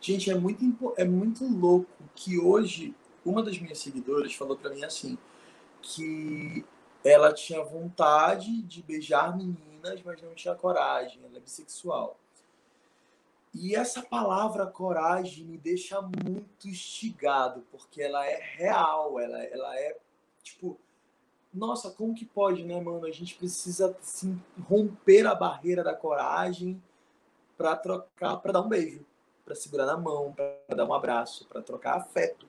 [0.00, 2.94] Gente, é muito, é muito louco que hoje
[3.24, 5.16] uma das minhas seguidoras falou para mim assim,
[5.80, 6.64] que
[7.02, 12.18] ela tinha vontade de beijar meninas, mas não tinha coragem, ela é bissexual.
[13.54, 19.96] E essa palavra coragem me deixa muito instigado, porque ela é real, ela, ela é,
[20.42, 20.76] tipo,
[21.52, 23.06] nossa, como que pode, né, mano?
[23.06, 26.82] A gente precisa assim, romper a barreira da coragem
[27.56, 29.06] para trocar, para dar um beijo,
[29.44, 32.48] para segurar na mão, para dar um abraço, para trocar afeto.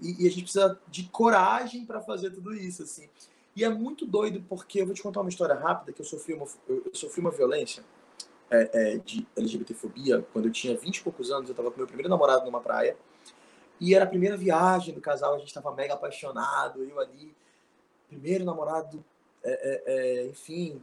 [0.00, 3.08] E, e, a gente precisa de coragem para fazer tudo isso, assim.
[3.56, 6.34] E é muito doido porque eu vou te contar uma história rápida que eu sofri
[6.34, 7.84] uma, eu sofri uma violência
[8.50, 11.48] é, é, de LGBTfobia quando eu tinha 20 e poucos anos.
[11.48, 12.96] Eu estava com meu primeiro namorado numa praia
[13.80, 17.34] E era a primeira viagem do casal, a gente estava mega apaixonado, eu ali,
[18.08, 19.04] primeiro namorado,
[19.42, 20.82] é, é, é, enfim,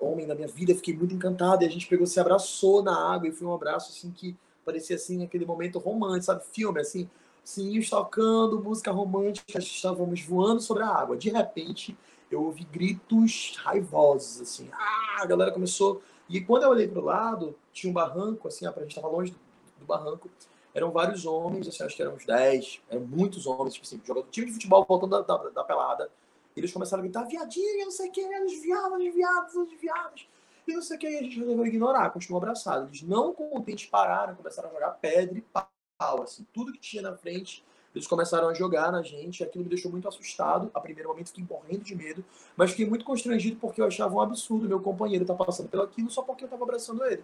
[0.00, 3.28] homem da minha vida, fiquei muito encantado e a gente pegou, se abraçou na água
[3.28, 7.08] e foi um abraço assim que parecia assim aquele momento romântico, sabe, filme assim,
[7.44, 11.16] sininhos tocando, música romântica, estávamos voando sobre a água.
[11.16, 11.96] De repente,
[12.30, 14.68] eu ouvi gritos raivosos assim.
[14.72, 18.66] Ah, a galera começou e quando eu olhei para o lado, tinha um barranco assim,
[18.66, 19.38] a gente estava longe do,
[19.80, 20.30] do, barranco.
[20.74, 24.26] Eram vários homens, assim, acho que eram uns 10, eram muitos homens, tipo assim, jogando
[24.30, 26.10] time de futebol voltando da, da, da pelada
[26.56, 30.28] eles começaram a gritar, viadinho, não sei o que, os viados, os viados, os viados.
[30.66, 32.86] E não sei o que, e a gente resolveu ignorar, continuou abraçado.
[32.86, 37.16] Eles não contentes pararam, começaram a jogar pedra e pau, assim, tudo que tinha na
[37.16, 37.64] frente,
[37.94, 40.70] eles começaram a jogar na gente, aquilo me deixou muito assustado.
[40.74, 42.24] A primeiro momento fiquei morrendo de medo,
[42.56, 45.84] mas fiquei muito constrangido porque eu achava um absurdo meu companheiro estar tá passando pelo
[45.84, 47.22] aquilo só porque eu estava abraçando ele.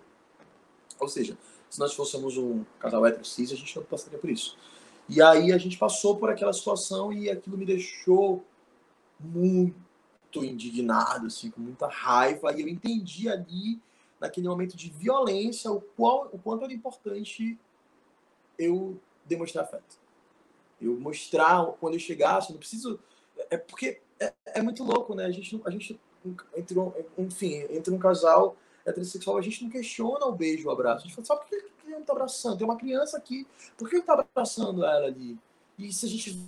[1.00, 1.36] Ou seja,
[1.68, 4.56] se nós fôssemos um casal hétero cis, a gente não passaria por isso.
[5.08, 8.44] E aí a gente passou por aquela situação e aquilo me deixou
[9.18, 9.74] muito
[10.36, 13.80] indignado, assim, com muita raiva, e eu entendi ali,
[14.20, 17.58] naquele momento de violência, o, qual, o quanto era importante
[18.56, 19.98] eu demonstrar afeto.
[20.80, 22.98] Eu mostrar, quando eu chegasse, não preciso...
[23.50, 25.24] É porque é, é muito louco, né?
[25.24, 25.98] A gente, a gente
[26.54, 28.56] entre um, enfim, entre um casal
[28.86, 31.04] heterossexual, a gente não questiona o beijo, o abraço.
[31.04, 32.58] A gente fala, sabe por que ele não tá abraçando?
[32.58, 35.38] Tem uma criança aqui, por que ele tá abraçando ela ali?
[35.78, 36.38] E se a gente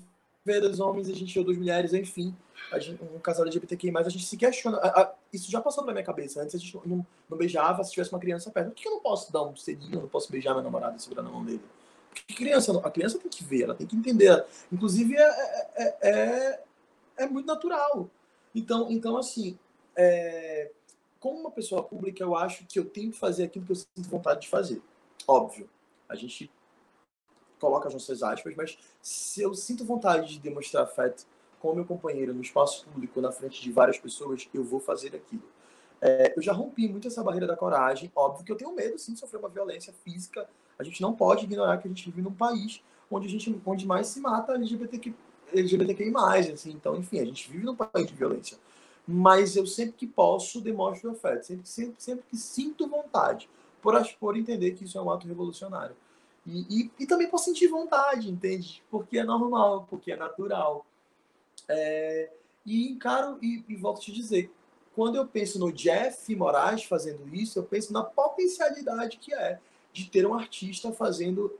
[0.44, 2.34] vê dois homens, a gente vê duas mulheres, enfim,
[2.78, 4.78] gente, um casal LGBTQI+, a gente se questiona.
[4.78, 6.42] A, a, isso já passou pela minha cabeça.
[6.42, 8.68] Antes a gente não, não, beijava se tivesse uma criança perto.
[8.68, 11.02] Por que eu não posso dar um selinho, eu não posso beijar meu namorado e
[11.02, 11.62] segurar na mão dele?
[12.12, 14.44] Porque criança, a criança tem que ver, ela tem que entender.
[14.70, 16.62] Inclusive, é, é, é,
[17.16, 18.08] é muito natural.
[18.54, 19.58] Então, então assim,
[19.96, 20.70] é,
[21.18, 24.08] como uma pessoa pública, eu acho que eu tenho que fazer aquilo que eu sinto
[24.08, 24.82] vontade de fazer.
[25.26, 25.68] Óbvio.
[26.08, 26.50] A gente
[27.58, 31.24] coloca as nossas aspas, mas se eu sinto vontade de demonstrar afeto
[31.60, 35.14] com o meu companheiro no espaço público, na frente de várias pessoas, eu vou fazer
[35.14, 35.44] aquilo.
[36.04, 38.10] É, eu já rompi muito essa barreira da coragem.
[38.14, 40.48] Óbvio que eu tenho medo, sim, de sofrer uma violência física.
[40.76, 43.86] A gente não pode ignorar que a gente vive num país onde a gente onde
[43.86, 45.14] mais se mata LGBTQ,
[45.54, 46.12] LGBTQI+.
[46.52, 46.72] Assim.
[46.72, 48.58] Então, enfim, a gente vive num país de violência.
[49.06, 51.44] Mas eu sempre que posso demonstro afeto.
[51.44, 53.48] Sempre, sempre, sempre que sinto vontade.
[53.80, 55.94] Por, por entender que isso é um ato revolucionário.
[56.44, 58.82] E, e, e também por sentir vontade, entende?
[58.90, 60.84] Porque é normal, porque é natural.
[61.68, 62.28] É,
[62.66, 64.50] e encaro, e, e volto a te dizer,
[64.94, 69.58] quando eu penso no Jeff Moraes fazendo isso, eu penso na potencialidade que é
[69.92, 71.58] de ter um artista fazendo,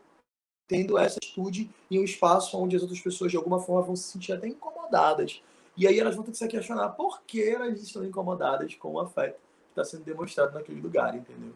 [0.69, 4.05] tendo essa atitude em um espaço onde as outras pessoas de alguma forma vão se
[4.05, 5.43] sentir até incomodadas.
[5.77, 9.01] E aí elas vão ter que se questionar por que elas estão incomodadas com o
[9.01, 11.53] afeto que está sendo demonstrado naquele lugar, entendeu?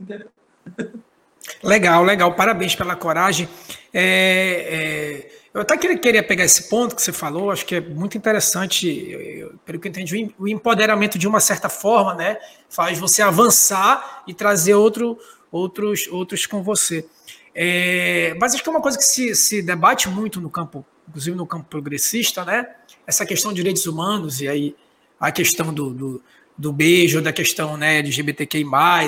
[0.00, 0.28] Entendeu?
[1.62, 2.34] Legal, legal.
[2.34, 3.48] Parabéns pela coragem.
[3.92, 8.18] É, é, eu até queria, pegar esse ponto que você falou, acho que é muito
[8.18, 12.36] interessante, pelo que eu entendi, o empoderamento de uma certa forma, né,
[12.68, 15.18] faz você avançar e trazer outro,
[15.50, 17.06] outros, outros com você.
[17.54, 21.34] É, mas acho que é uma coisa que se, se debate muito no campo, inclusive
[21.34, 22.68] no campo progressista, né,
[23.06, 24.76] essa questão de direitos humanos e aí
[25.18, 26.22] a questão do, do,
[26.58, 28.66] do beijo, da questão né, LGBTQI+,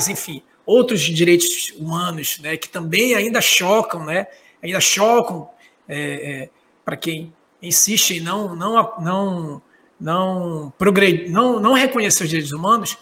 [0.09, 4.29] enfim, outros direitos humanos, né, que também ainda chocam, né,
[4.63, 5.51] ainda chocam
[5.89, 6.51] é, é,
[6.85, 7.33] para quem
[7.63, 9.63] insiste em não não não
[10.01, 12.97] não, progredir, não não reconhecer os direitos humanos.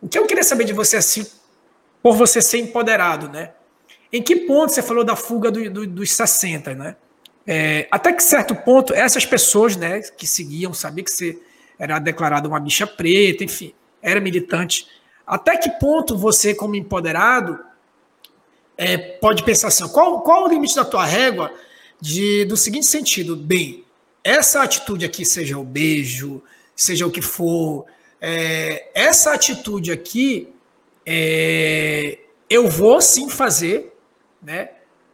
[0.00, 1.26] O que eu queria saber de você assim,
[2.02, 3.52] por você ser empoderado, né?
[4.12, 6.96] Em que ponto você falou da fuga do, do, dos 60, né?
[7.46, 11.40] É, até que certo ponto, essas pessoas, né, que seguiam, sabia que você
[11.78, 14.86] era declarado uma bicha preta, enfim, era militante.
[15.26, 17.58] Até que ponto você, como empoderado,
[18.76, 21.52] é, pode pensar assim: qual, qual o limite da tua régua
[22.00, 23.84] de, do seguinte sentido, bem,
[24.22, 26.42] essa atitude aqui, seja o beijo,
[26.74, 27.86] seja o que for,
[28.20, 30.48] é, essa atitude aqui,
[31.04, 32.18] é,
[32.48, 33.92] eu vou sim fazer,
[34.42, 34.70] né?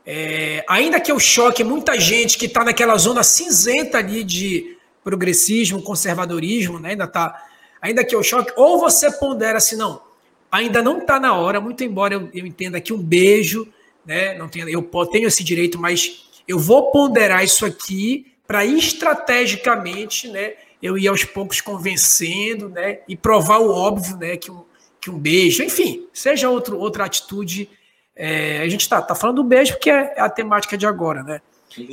[0.06, 5.82] É, ainda que eu choque muita gente que está naquela zona cinzenta ali de progressismo,
[5.82, 6.90] conservadorismo, né?
[6.90, 7.46] Ainda tá,
[7.80, 10.02] ainda que eu choque, ou você pondera assim, não,
[10.50, 13.66] ainda não está na hora, muito embora eu, eu entenda que um beijo,
[14.04, 14.34] né?
[14.34, 20.54] Não tenho, eu tenho esse direito, mas eu vou ponderar isso aqui para estrategicamente, né,
[20.82, 24.64] eu ir aos poucos convencendo, né, e provar o óbvio, né, que um,
[25.00, 27.68] que um beijo, enfim, seja outro, outra atitude.
[28.16, 31.40] É, a gente está tá falando do beijo porque é, a temática de agora, né?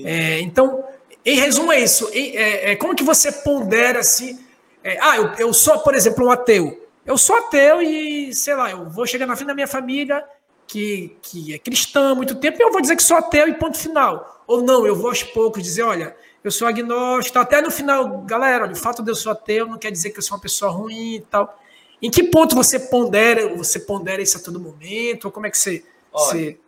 [0.06, 0.84] É, então,
[1.26, 2.10] em resumo, é isso.
[2.14, 4.39] É, é, como que você pondera assim?
[4.84, 6.88] É, ah, eu, eu sou, por exemplo, um ateu.
[7.06, 10.24] Eu sou ateu e, sei lá, eu vou chegar na frente da minha família
[10.72, 13.53] que, que é cristã há muito tempo e eu vou dizer que sou ateu e
[13.53, 14.41] ponto final.
[14.47, 18.63] Ou não, eu vou aos poucos dizer, olha, eu sou agnóstico, até no final, galera,
[18.63, 20.72] olha, o fato de eu ser ateu não quer dizer que eu sou uma pessoa
[20.72, 21.59] ruim e tal.
[22.01, 25.26] Em que ponto você pondera, você pondera isso a todo momento?
[25.26, 25.84] Ou como é que você.
[26.11, 26.59] Olha, você...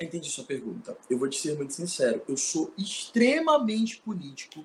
[0.00, 0.96] Entendi sua pergunta.
[1.10, 2.22] Eu vou te ser muito sincero.
[2.28, 4.64] Eu sou extremamente político.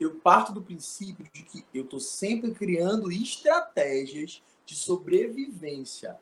[0.00, 6.16] Eu parto do princípio de que eu estou sempre criando estratégias de sobrevivência.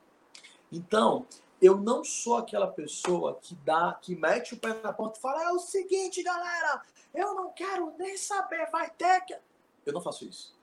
[0.73, 1.27] Então,
[1.61, 5.45] eu não sou aquela pessoa que dá, que mete o pé na porta e fala:
[5.45, 6.83] é o seguinte, galera,
[7.15, 9.37] eu não quero nem saber, vai ter que.
[9.85, 10.55] Eu não faço isso.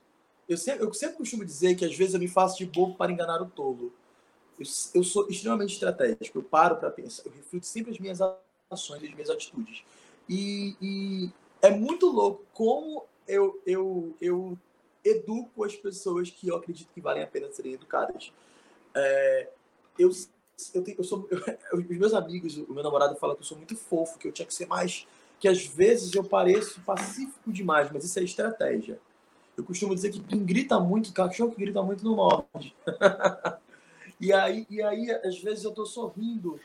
[0.48, 3.12] Eu sempre, eu sempre costumo dizer que às vezes eu me faço de bobo para
[3.12, 3.94] enganar o tolo.
[4.58, 8.20] Eu, eu sou extremamente estratégico, eu paro para pensar, eu reflito sempre as minhas
[8.72, 9.84] ações, as minhas atitudes.
[10.28, 11.32] E, e
[11.62, 14.58] é muito louco como eu, eu, eu
[15.04, 18.32] educo as pessoas que eu acredito que valem a pena serem educadas.
[18.96, 19.50] É,
[19.98, 20.12] eu,
[20.74, 23.58] eu, tenho, eu sou, eu, os meus amigos, o meu namorado fala que eu sou
[23.58, 25.08] muito fofo, que eu tinha que ser mais.
[25.40, 29.00] Que às vezes eu pareço pacífico demais, mas isso é estratégia.
[29.56, 32.76] Eu costumo dizer que quem grita muito, cachorro que grita muito não morde.
[34.20, 36.60] e, aí, e aí, às vezes, eu tô sorrindo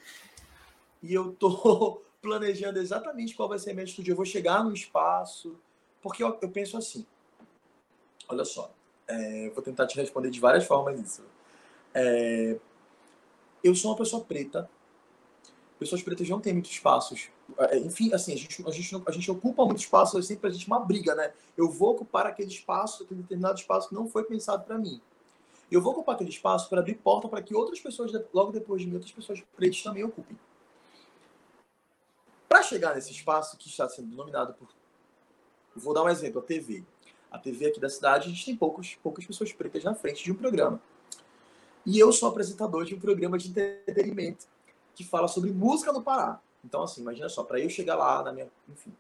[1.03, 4.11] e eu tô planejando exatamente qual vai ser a minha atitude.
[4.11, 5.57] Eu vou chegar no espaço,
[6.03, 7.05] porque eu, eu penso assim.
[8.29, 8.73] Olha só,
[9.07, 11.25] é, vou tentar te responder de várias formas isso.
[11.95, 12.57] É,
[13.63, 14.69] eu sou uma pessoa preta.
[15.79, 17.29] Pessoas pretas não têm muitos espaços.
[17.59, 20.53] É, enfim, assim, a gente, a gente, a gente ocupa muito espaço, é sempre a
[20.53, 21.33] gente uma briga, né?
[21.57, 25.01] Eu vou ocupar aquele espaço, aquele determinado espaço que não foi pensado para mim.
[25.71, 28.87] Eu vou ocupar aquele espaço para abrir porta para que outras pessoas, logo depois de
[28.87, 30.39] mim, outras pessoas pretas também ocupem.
[32.49, 34.69] Para chegar nesse espaço que está sendo denominado por.
[35.75, 36.85] Vou dar um exemplo: a TV.
[37.31, 40.31] A TV aqui da cidade, a gente tem poucos, poucas pessoas pretas na frente de
[40.31, 40.81] um programa.
[41.85, 44.47] E eu sou apresentador de um programa de entretenimento
[44.95, 46.41] que fala sobre música no Pará.
[46.65, 48.49] Então, assim, imagina só, para eu chegar lá na minha.
[48.69, 48.93] Enfim,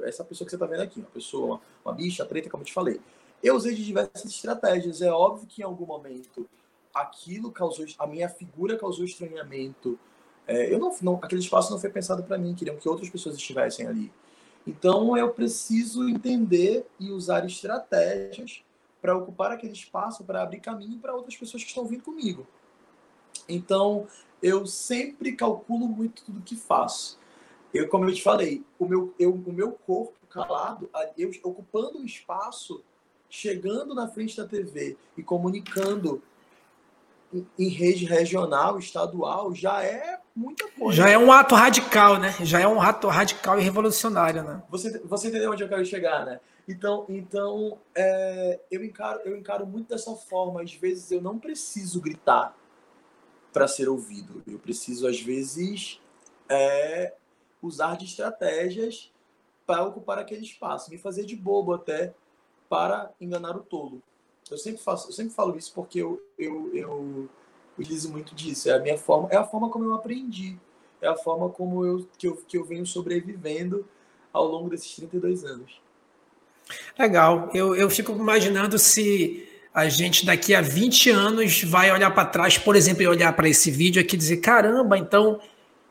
[0.00, 2.72] essa pessoa que você está vendo aqui, uma pessoa, uma, bicha preta, como eu te
[2.72, 3.00] falei.
[3.42, 5.02] Eu usei de diversas estratégias.
[5.02, 6.48] É óbvio que em algum momento
[6.94, 7.84] aquilo causou.
[7.98, 9.98] A minha figura causou estranhamento.
[10.46, 13.36] É, eu não, não, aquele espaço não foi pensado para mim, queriam que outras pessoas
[13.36, 14.12] estivessem ali.
[14.66, 18.62] Então eu preciso entender e usar estratégias
[19.00, 22.46] para ocupar aquele espaço, para abrir caminho para outras pessoas que estão vindo comigo.
[23.48, 24.06] Então,
[24.42, 27.18] eu sempre calculo muito tudo que faço.
[27.72, 32.04] Eu, como eu te falei, o meu, eu, o meu corpo calado, eu ocupando um
[32.04, 32.82] espaço,
[33.28, 36.22] chegando na frente da TV e comunicando
[37.32, 40.96] em, em rede regional, estadual, já é muita coisa.
[40.96, 42.34] Já é um ato radical, né?
[42.40, 44.62] Já é um ato radical e revolucionário, né?
[44.70, 46.40] Você, você entendeu onde eu quero chegar, né?
[46.68, 50.60] Então, então é, eu, encaro, eu encaro muito dessa forma.
[50.60, 52.54] Às vezes eu não preciso gritar
[53.52, 54.42] para ser ouvido.
[54.46, 55.98] Eu preciso, às vezes,
[56.46, 57.14] é,
[57.62, 59.10] usar de estratégias
[59.66, 62.14] para ocupar aquele espaço, me fazer de bobo até
[62.68, 64.02] para enganar o tolo.
[64.50, 67.28] Eu sempre faço, eu sempre falo isso porque eu, eu, eu
[67.78, 68.68] utilizo muito disso.
[68.68, 70.58] É a minha forma, é a forma como eu aprendi,
[71.00, 73.86] é a forma como eu que eu, que eu venho sobrevivendo
[74.32, 75.80] ao longo desses 32 anos.
[76.98, 77.50] Legal.
[77.54, 82.58] Eu, eu fico imaginando se a gente daqui a 20 anos vai olhar para trás,
[82.58, 85.40] por exemplo, e olhar para esse vídeo aqui e dizer: caramba, então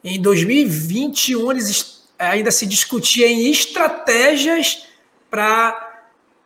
[0.04, 4.88] em 2021 eles ainda se discutia em estratégias
[5.30, 5.86] para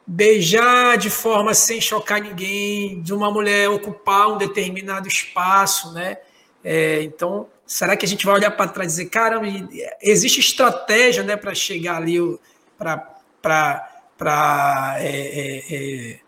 [0.05, 6.17] beijar de forma sem chocar ninguém, de uma mulher ocupar um determinado espaço, né?
[6.63, 9.47] É, então, será que a gente vai olhar para trás e dizer, caramba,
[10.01, 12.17] existe estratégia né, para chegar ali,
[12.77, 13.90] para
[14.21, 16.19] para é, é, é,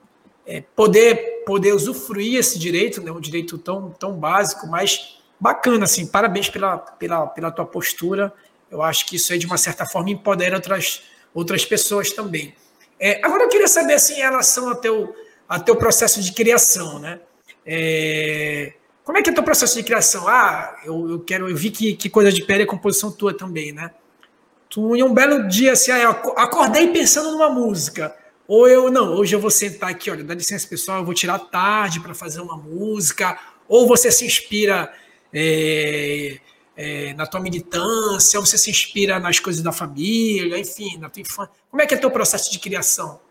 [0.47, 6.07] é, poder, poder usufruir esse direito, né, um direito tão, tão básico, mas bacana, assim,
[6.07, 8.33] parabéns pela, pela, pela tua postura,
[8.71, 11.03] eu acho que isso aí, de uma certa forma, empodera outras,
[11.35, 12.55] outras pessoas também.
[12.99, 15.15] É, agora, eu queria saber, assim, em relação ao teu,
[15.47, 17.19] ao teu processo de criação, né,
[19.03, 20.27] como é que é o teu processo de criação?
[20.27, 23.71] Ah, eu, eu quero, eu vi que, que coisa de pele é composição tua também,
[23.71, 23.91] né?
[24.73, 28.17] Tu, em um belo dia, assim, eu acordei pensando numa música.
[28.47, 31.37] Ou eu, não, hoje eu vou sentar aqui, olha, dá licença pessoal, eu vou tirar
[31.37, 33.39] tarde para fazer uma música.
[33.67, 34.91] Ou você se inspira
[35.31, 36.39] é,
[36.75, 41.21] é, na tua militância, ou você se inspira nas coisas da família, enfim, na tua
[41.21, 41.53] infância.
[41.69, 43.21] Como é que é teu processo de criação?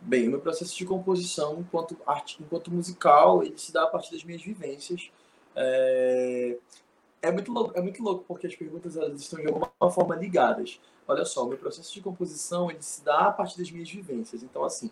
[0.00, 4.10] Bem, o meu processo de composição enquanto arte, enquanto musical, ele se dá a partir
[4.10, 5.08] das minhas vivências.
[5.54, 6.56] É,
[7.24, 10.80] é muito louco, é muito louco porque as perguntas elas estão de alguma forma ligadas.
[11.08, 14.42] Olha só, o meu processo de composição ele se dá a partir das minhas vivências.
[14.42, 14.90] Então, assim,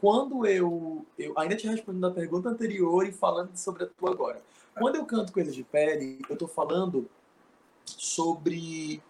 [0.00, 4.42] quando eu, eu ainda te respondendo a pergunta anterior e falando sobre a tua agora.
[4.76, 7.08] Quando eu canto coisas de pele, eu estou falando
[7.86, 9.02] sobre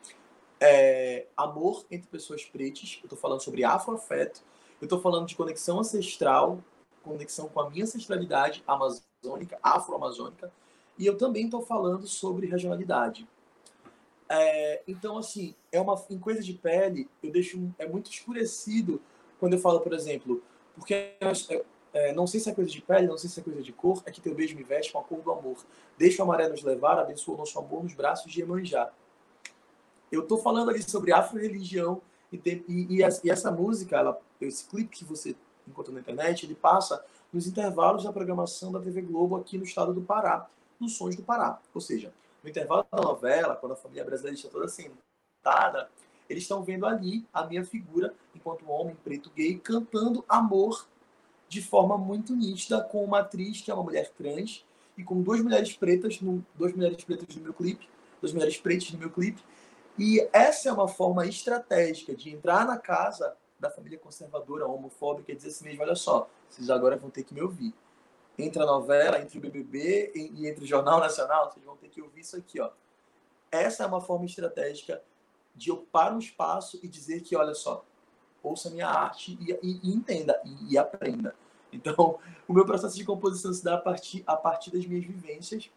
[0.61, 4.41] é, amor entre pessoas pretas, eu estou falando sobre afroafeto,
[4.81, 6.59] eu estou falando de conexão ancestral,
[7.03, 10.53] conexão com a minha ancestralidade amazônica, afro-amazônica,
[10.99, 13.26] e eu também estou falando sobre regionalidade.
[14.28, 19.01] É, então, assim, é uma, em coisa de pele, eu deixo é muito escurecido
[19.38, 20.42] quando eu falo, por exemplo,
[20.74, 21.18] porque é,
[21.92, 24.03] é, não sei se é coisa de pele, não sei se é coisa de cor,
[24.07, 25.57] é que teu beijo me veste com a cor do amor.
[25.99, 28.90] Deixa o amarelo nos levar, abençoa o nosso amor nos braços de Emanjá.
[30.11, 32.01] Eu estou falando ali sobre afro-religião
[32.32, 35.36] e, e, e, e, essa música, ela, esse clipe que você
[35.68, 39.92] encontrou na internet, ele passa nos intervalos da programação da TV Globo aqui no estado
[39.92, 40.49] do Pará,
[40.81, 41.61] nos Sons do Pará.
[41.72, 42.12] Ou seja,
[42.43, 45.89] no intervalo da novela, quando a família brasileira está toda sentada,
[46.29, 50.87] eles estão vendo ali a minha figura enquanto homem preto gay cantando amor
[51.49, 54.64] de forma muito nítida com uma atriz que é uma mulher trans
[54.97, 57.89] e com duas mulheres pretas, no, duas mulheres pretas no meu clipe,
[58.20, 59.43] duas mulheres pretas no meu clipe.
[59.99, 65.37] E essa é uma forma estratégica de entrar na casa da família conservadora, homofóbica e
[65.37, 67.72] dizer assim mesmo, olha só, vocês agora vão ter que me ouvir.
[68.39, 72.03] Entre a novela, entre o BBB e entre o Jornal Nacional, vocês vão ter que
[72.03, 72.70] ouvir isso aqui, ó.
[73.51, 75.01] Essa é uma forma estratégica
[75.55, 77.85] de ocupar um espaço e dizer que, olha só,
[78.43, 81.35] ouça minha arte e, e, e entenda e, e, aprenda.
[81.72, 82.18] Então,
[82.49, 85.70] o meu processo de composição se dá a partir, a partir das minhas vivências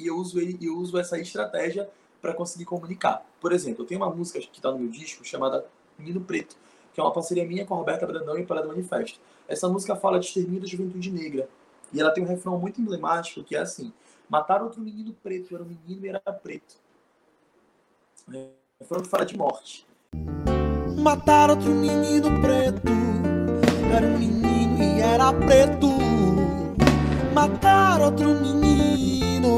[0.00, 1.88] e eu uso, ele, eu uso essa estratégia
[2.22, 3.24] para conseguir comunicar.
[3.40, 5.66] Por exemplo, eu tenho uma música que está no meu disco chamada
[5.98, 6.56] Menino Preto,
[6.94, 9.20] que é uma parceria minha com a Roberta Brandão e Parada Manifesto.
[9.46, 11.48] Essa música fala de extermínio da juventude negra.
[11.92, 13.92] E ela tem um refrão muito emblemático que é assim:
[14.30, 16.76] Matar outro menino preto, era um menino e era preto.
[18.32, 18.46] É,
[18.78, 19.84] o refrão que fala de morte.
[20.96, 22.92] Matar outro menino preto,
[23.92, 25.88] era um menino e era preto.
[27.34, 29.56] Matar outro menino,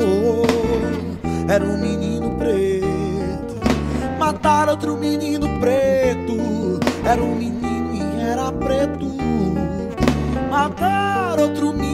[1.47, 3.61] era um menino preto.
[4.18, 9.07] Matar outro menino preto, era um menino e era preto.
[10.49, 11.91] Matar outro menino.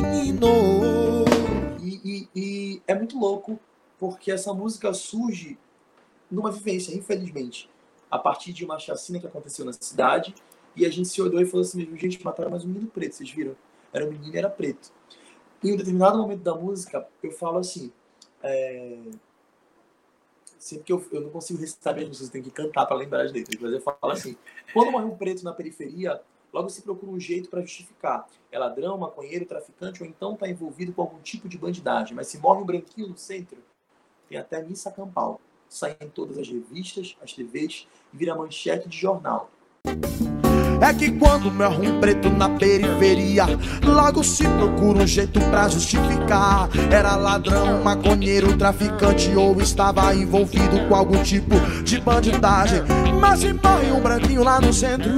[1.83, 3.59] E, e, e é muito louco,
[3.99, 5.59] porque essa música surge
[6.31, 7.71] numa vivência, infelizmente,
[8.11, 10.35] a partir de uma chacina que aconteceu na cidade.
[10.77, 13.17] E a gente se olhou e falou assim mesmo, gente, mataram mais um menino preto,
[13.17, 13.57] vocês viram?
[13.93, 14.93] Era um menino era preto.
[15.63, 17.91] Em um determinado momento da música, eu falo assim,
[18.43, 18.97] é...
[20.59, 23.25] sempre que eu, eu não consigo recitar as músicas, eu tenho que cantar para lembrar
[23.25, 24.37] as letras, mas eu falo assim,
[24.73, 26.21] quando morre um preto na periferia,
[26.53, 28.27] logo se procura um jeito para justificar.
[28.51, 32.15] É ladrão, maconheiro, traficante, ou então está envolvido com algum tipo de bandidagem.
[32.15, 33.59] Mas se morre um branquinho no centro,
[34.29, 38.97] tem até missa campal sai em todas as revistas, as TVs e vira manchete de
[38.97, 39.51] jornal.
[40.81, 43.45] É que quando morre um preto na periferia,
[43.85, 46.69] logo se procura um jeito pra justificar.
[46.91, 52.83] Era ladrão, maconheiro, traficante ou estava envolvido com algum tipo de bandidagem.
[53.21, 55.11] Mas se morre um branquinho lá no centro,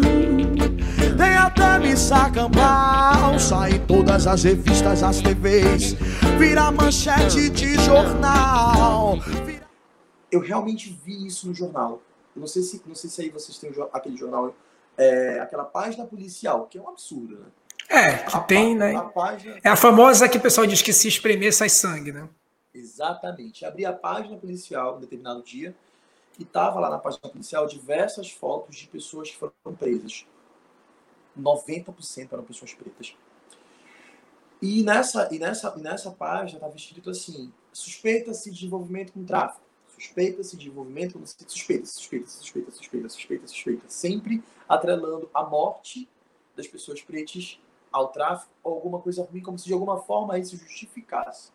[1.49, 3.39] tem até missa campal.
[3.39, 5.95] Sai em todas as revistas, as TVs,
[6.39, 9.17] vira manchete de jornal
[10.31, 12.01] eu realmente vi isso no jornal.
[12.35, 14.55] Eu não sei se, não sei se aí vocês têm aquele jornal,
[14.97, 17.47] é, aquela página policial, que é um absurdo, né?
[17.89, 18.95] É, que a, tem, né?
[18.95, 19.59] A página...
[19.65, 22.29] É a famosa que o pessoal diz que se espremer sai sangue, né?
[22.73, 23.65] Exatamente.
[23.65, 25.75] Abri a página policial um determinado dia
[26.39, 30.25] e tava lá na página policial diversas fotos de pessoas que foram presas.
[31.39, 33.15] 90% eram pessoas pretas.
[34.63, 39.71] E nessa, e nessa, e nessa página estava escrito assim: suspeita-se de envolvimento com tráfico
[40.01, 46.09] suspeita-se de envolvimento no suspeita, suspeita, suspeita, suspeita, suspeita, suspeita, sempre atrelando a morte
[46.57, 47.61] das pessoas pretas
[47.93, 51.51] ao tráfico ou alguma coisa ruim, como se de alguma forma isso justificasse.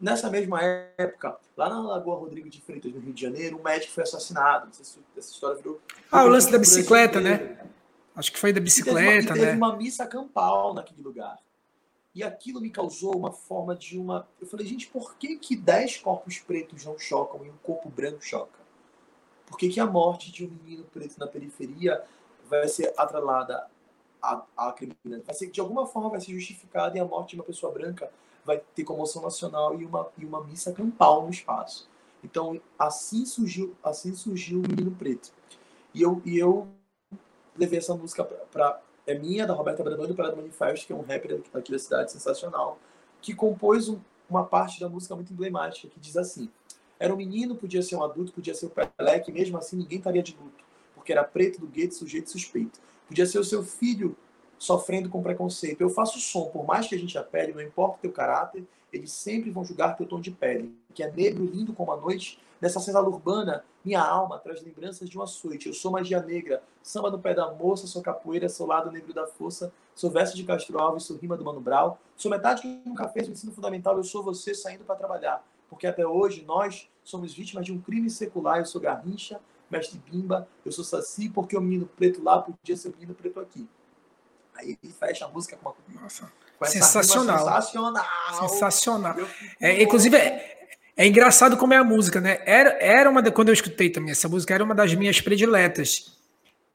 [0.00, 3.92] Nessa mesma época, lá na Lagoa Rodrigo de Freitas, no Rio de Janeiro, um médico
[3.92, 4.66] foi assassinado.
[4.66, 5.80] Não sei se essa história virou.
[6.12, 7.58] Ah, o lance da bicicleta, né?
[8.14, 9.56] Acho que foi da bicicleta, teve uma, e teve né?
[9.56, 11.38] uma missa campal naquele lugar.
[12.14, 14.28] E aquilo me causou uma forma de uma.
[14.40, 18.22] Eu falei, gente, por que, que dez corpos pretos não chocam e um corpo branco
[18.22, 18.62] choca?
[19.46, 22.02] Por que, que a morte de um menino preto na periferia
[22.48, 23.66] vai ser atrelada
[24.22, 25.26] à, à criminalidade?
[25.26, 28.08] Vai ser, de alguma forma vai ser justificada e a morte de uma pessoa branca
[28.44, 31.88] vai ter comoção nacional e uma, e uma missa campal no espaço.
[32.22, 35.32] Então, assim surgiu, assim surgiu o Menino Preto.
[35.92, 36.68] E eu, e eu
[37.56, 41.02] levei essa música para é minha, da Roberta Brandão do Parado Manifesto, que é um
[41.02, 42.78] rapper aqui da cidade, sensacional,
[43.20, 43.98] que compôs um,
[44.28, 46.48] uma parte da música muito emblemática, que diz assim:
[46.98, 49.98] Era um menino, podia ser um adulto, podia ser o Pelé, que mesmo assim ninguém
[49.98, 52.80] estaria de luto, porque era preto do gueto, sujeito suspeito.
[53.06, 54.16] Podia ser o seu filho
[54.58, 55.82] sofrendo com preconceito.
[55.82, 59.12] Eu faço som, por mais que a gente apele, não importa o teu caráter, eles
[59.12, 62.38] sempre vão julgar teu tom de pele, que é negro, lindo como a noite.
[62.64, 65.68] Nessa senzala urbana, minha alma traz lembranças de uma açoite.
[65.68, 69.26] Eu sou magia negra, samba no pé da moça, sou capoeira, sou lado negro da
[69.26, 73.06] força, sou verso de Castro Alves, sou rima do Mano Brau, sou metade que nunca
[73.06, 75.46] fez o ensino fundamental, eu sou você saindo para trabalhar.
[75.68, 79.38] Porque até hoje nós somos vítimas de um crime secular, eu sou Garrincha,
[79.70, 83.40] mestre Bimba, eu sou Saci, porque o menino preto lá podia ser o menino preto
[83.40, 83.68] aqui.
[84.56, 86.00] Aí ele fecha a música com uma.
[86.00, 86.32] Nossa.
[86.58, 87.38] Com sensacional.
[87.38, 88.04] sensacional.
[88.48, 89.16] Sensacional.
[89.60, 90.53] É, inclusive, é,
[90.96, 92.38] é, engraçado como é a música, né?
[92.44, 93.22] Era, era uma.
[93.30, 96.16] quando eu escutei também essa música, era uma das minhas prediletas.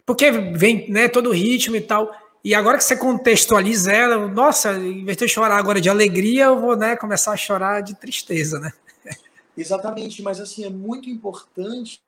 [0.05, 2.11] Porque vem né, todo o ritmo e tal.
[2.43, 6.45] E agora que você contextualiza ela, nossa, em vez de eu chorar agora de alegria,
[6.45, 8.72] eu vou né, começar a chorar de tristeza, né?
[9.57, 12.01] Exatamente, mas assim, é muito importante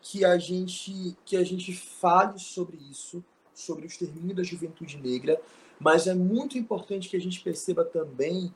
[0.00, 3.22] que a gente que a gente fale sobre isso,
[3.54, 5.38] sobre o extermínio da juventude negra,
[5.78, 8.52] mas é muito importante que a gente perceba também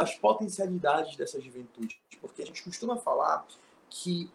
[0.00, 3.46] as potencialidades dessa juventude, porque a gente costuma falar
[3.90, 4.30] que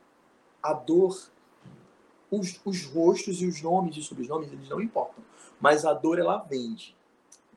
[0.61, 1.19] a dor,
[2.29, 5.23] os, os rostos e os nomes e sobrenomes, eles não importam,
[5.59, 6.95] mas a dor ela vende.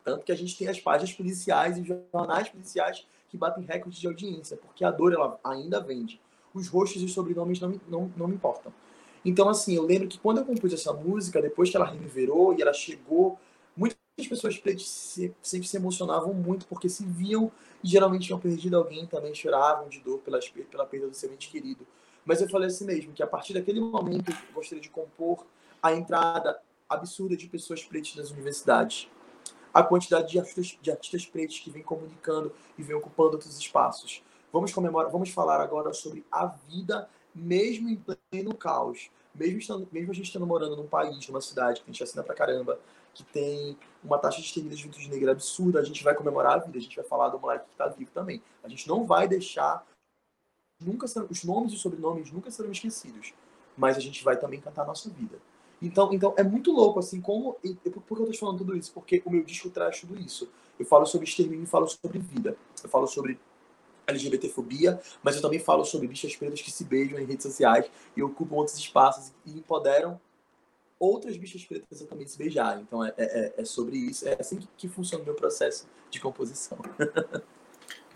[0.02, 4.06] Tanto que a gente tem as páginas policiais e jornais policiais que batem recordes de
[4.06, 6.18] audiência, porque a dor ela ainda vende
[6.54, 8.72] os rostos e os sobrenomes não, não, não me importam.
[9.22, 12.62] Então, assim, eu lembro que quando eu compus essa música, depois que ela reverberou e
[12.62, 13.38] ela chegou,
[14.18, 17.50] muitas pessoas se, sempre se emocionavam muito porque se viam
[17.82, 20.40] e geralmente tinham perdido alguém, também choravam de dor pela,
[20.70, 21.86] pela perda do seu ente querido.
[22.24, 25.46] Mas eu falei assim mesmo, que a partir daquele momento eu gostaria de compor
[25.80, 29.08] a entrada absurda de pessoas pretas nas universidades.
[29.72, 34.22] A quantidade de artistas, de artistas pretos que vem comunicando e vem ocupando outros espaços.
[34.52, 39.10] Vamos comemorar, vamos falar agora sobre a vida mesmo em pleno caos.
[39.34, 42.34] Mesmo, estando, mesmo a gente estando morando num país, numa cidade que tem chacina pra
[42.34, 42.80] caramba,
[43.18, 46.78] que tem uma taxa de extermínio de negra absurda, a gente vai comemorar a vida,
[46.78, 48.40] a gente vai falar do moleque que tá vivo também.
[48.62, 49.84] A gente não vai deixar
[50.80, 53.34] nunca os nomes e sobrenomes nunca serão esquecidos,
[53.76, 55.36] mas a gente vai também cantar a nossa vida.
[55.82, 58.92] Então, então é muito louco assim como e, por que eu tô falando tudo isso?
[58.92, 60.48] Porque o meu disco traz tudo isso.
[60.78, 62.56] Eu falo sobre extermínio falo sobre vida.
[62.82, 63.38] Eu falo sobre
[64.06, 68.22] LGBTfobia, mas eu também falo sobre bichas pretas que se beijam em redes sociais e
[68.22, 70.20] ocupam outros espaços e empoderam
[70.98, 72.82] outras bichas pretas também se beijarem.
[72.82, 76.20] Então é, é, é sobre isso, é assim que, que funciona o meu processo de
[76.20, 76.78] composição.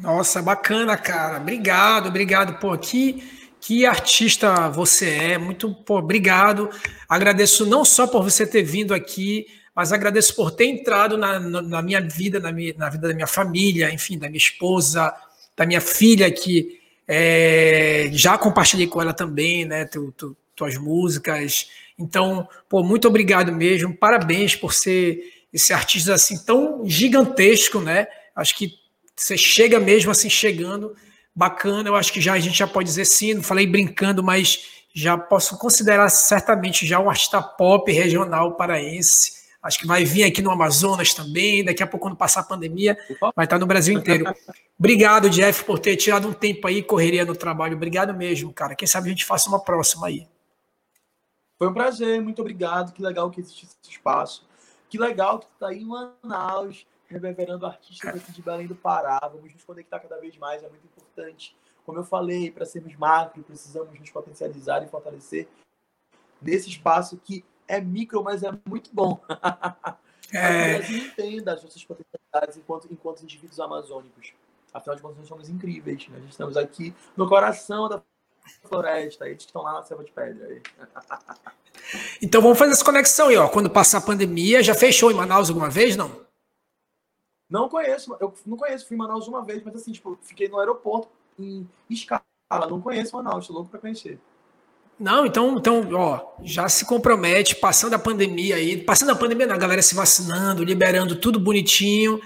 [0.00, 1.38] Nossa, bacana, cara.
[1.38, 2.58] Obrigado, obrigado.
[2.58, 3.22] Pô, que,
[3.60, 5.38] que artista você é.
[5.38, 6.68] Muito, pô, obrigado.
[7.08, 11.82] Agradeço não só por você ter vindo aqui, mas agradeço por ter entrado na, na
[11.82, 15.14] minha vida, na, minha, na vida da minha família, enfim, da minha esposa,
[15.56, 19.84] da minha filha, que é, já compartilhei com ela também, né?
[19.84, 21.70] Tu, tu, tuas músicas.
[22.02, 23.96] Então, pô, muito obrigado mesmo.
[23.96, 25.20] Parabéns por ser
[25.52, 28.06] esse artista assim tão gigantesco, né?
[28.34, 28.72] Acho que
[29.14, 30.94] você chega mesmo assim chegando
[31.34, 31.88] bacana.
[31.88, 33.34] Eu acho que já a gente já pode dizer sim.
[33.34, 39.78] Não falei brincando, mas já posso considerar certamente já um artista pop regional paraense Acho
[39.78, 41.64] que vai vir aqui no Amazonas também.
[41.64, 42.98] Daqui a pouco, quando passar a pandemia,
[43.36, 44.24] vai estar no Brasil inteiro.
[44.76, 47.76] Obrigado, Jeff, por ter tirado um tempo aí, correria no trabalho.
[47.76, 48.74] Obrigado mesmo, cara.
[48.74, 50.26] Quem sabe a gente faça uma próxima aí.
[51.62, 52.92] Foi um prazer, muito obrigado.
[52.92, 54.44] Que legal que existe esse espaço.
[54.90, 59.20] Que legal que tu tá aí em Manaus, reverberando artistas aqui de Belém do Pará.
[59.32, 61.54] Vamos nos conectar cada vez mais, é muito importante.
[61.86, 65.46] Como eu falei, para sermos macro, precisamos nos potencializar e fortalecer
[66.40, 69.20] nesse espaço que é micro, mas é muito bom.
[70.34, 70.78] É...
[70.78, 74.32] Brasil entenda as nossas potencialidades enquanto, enquanto indivíduos amazônicos.
[74.72, 76.08] Afinal de contas, nós somos incríveis.
[76.08, 76.18] Né?
[76.20, 78.02] Nós estamos aqui no coração da
[78.62, 79.28] floresta.
[79.28, 80.60] Eles estão lá na selva de pedra.
[82.22, 83.48] Então vamos fazer essa conexão aí, ó.
[83.48, 86.22] Quando passar a pandemia, já fechou em Manaus alguma vez, não?
[87.50, 90.58] Não conheço, eu não conheço, fui em Manaus uma vez, mas assim, tipo, fiquei no
[90.58, 92.22] aeroporto em escala.
[92.68, 94.18] Não conheço Manaus, estou louco para conhecer.
[94.98, 99.58] Não, então, então, ó, já se compromete, passando a pandemia aí, passando a pandemia, a
[99.58, 102.20] galera se vacinando, liberando tudo bonitinho,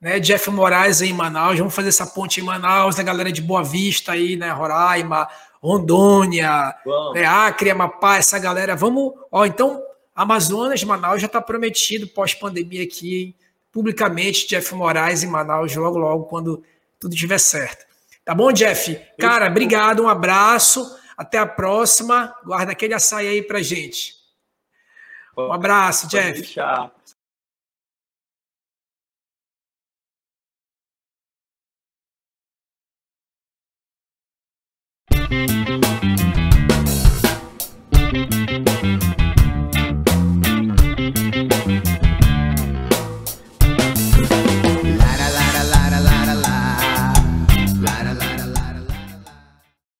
[0.00, 0.18] né?
[0.18, 3.62] Jeff Moraes aí em Manaus, vamos fazer essa ponte em Manaus, a galera de Boa
[3.62, 4.50] Vista aí, né?
[4.50, 5.28] Roraima,
[5.66, 6.74] Rondônia,
[7.14, 7.24] né?
[7.24, 9.82] Acre, Amapá, essa galera, vamos, ó, então,
[10.14, 13.34] Amazonas, Manaus já está prometido pós-pandemia aqui, hein?
[13.76, 16.64] publicamente, Jeff Moraes em Manaus, logo, logo, quando
[16.98, 17.84] tudo estiver certo.
[18.24, 18.98] Tá bom, Jeff?
[19.18, 20.98] Cara, obrigado, um abraço.
[21.14, 22.34] Até a próxima.
[22.42, 24.14] Guarda aquele açaí aí pra gente.
[25.36, 26.56] Um abraço, Jeff.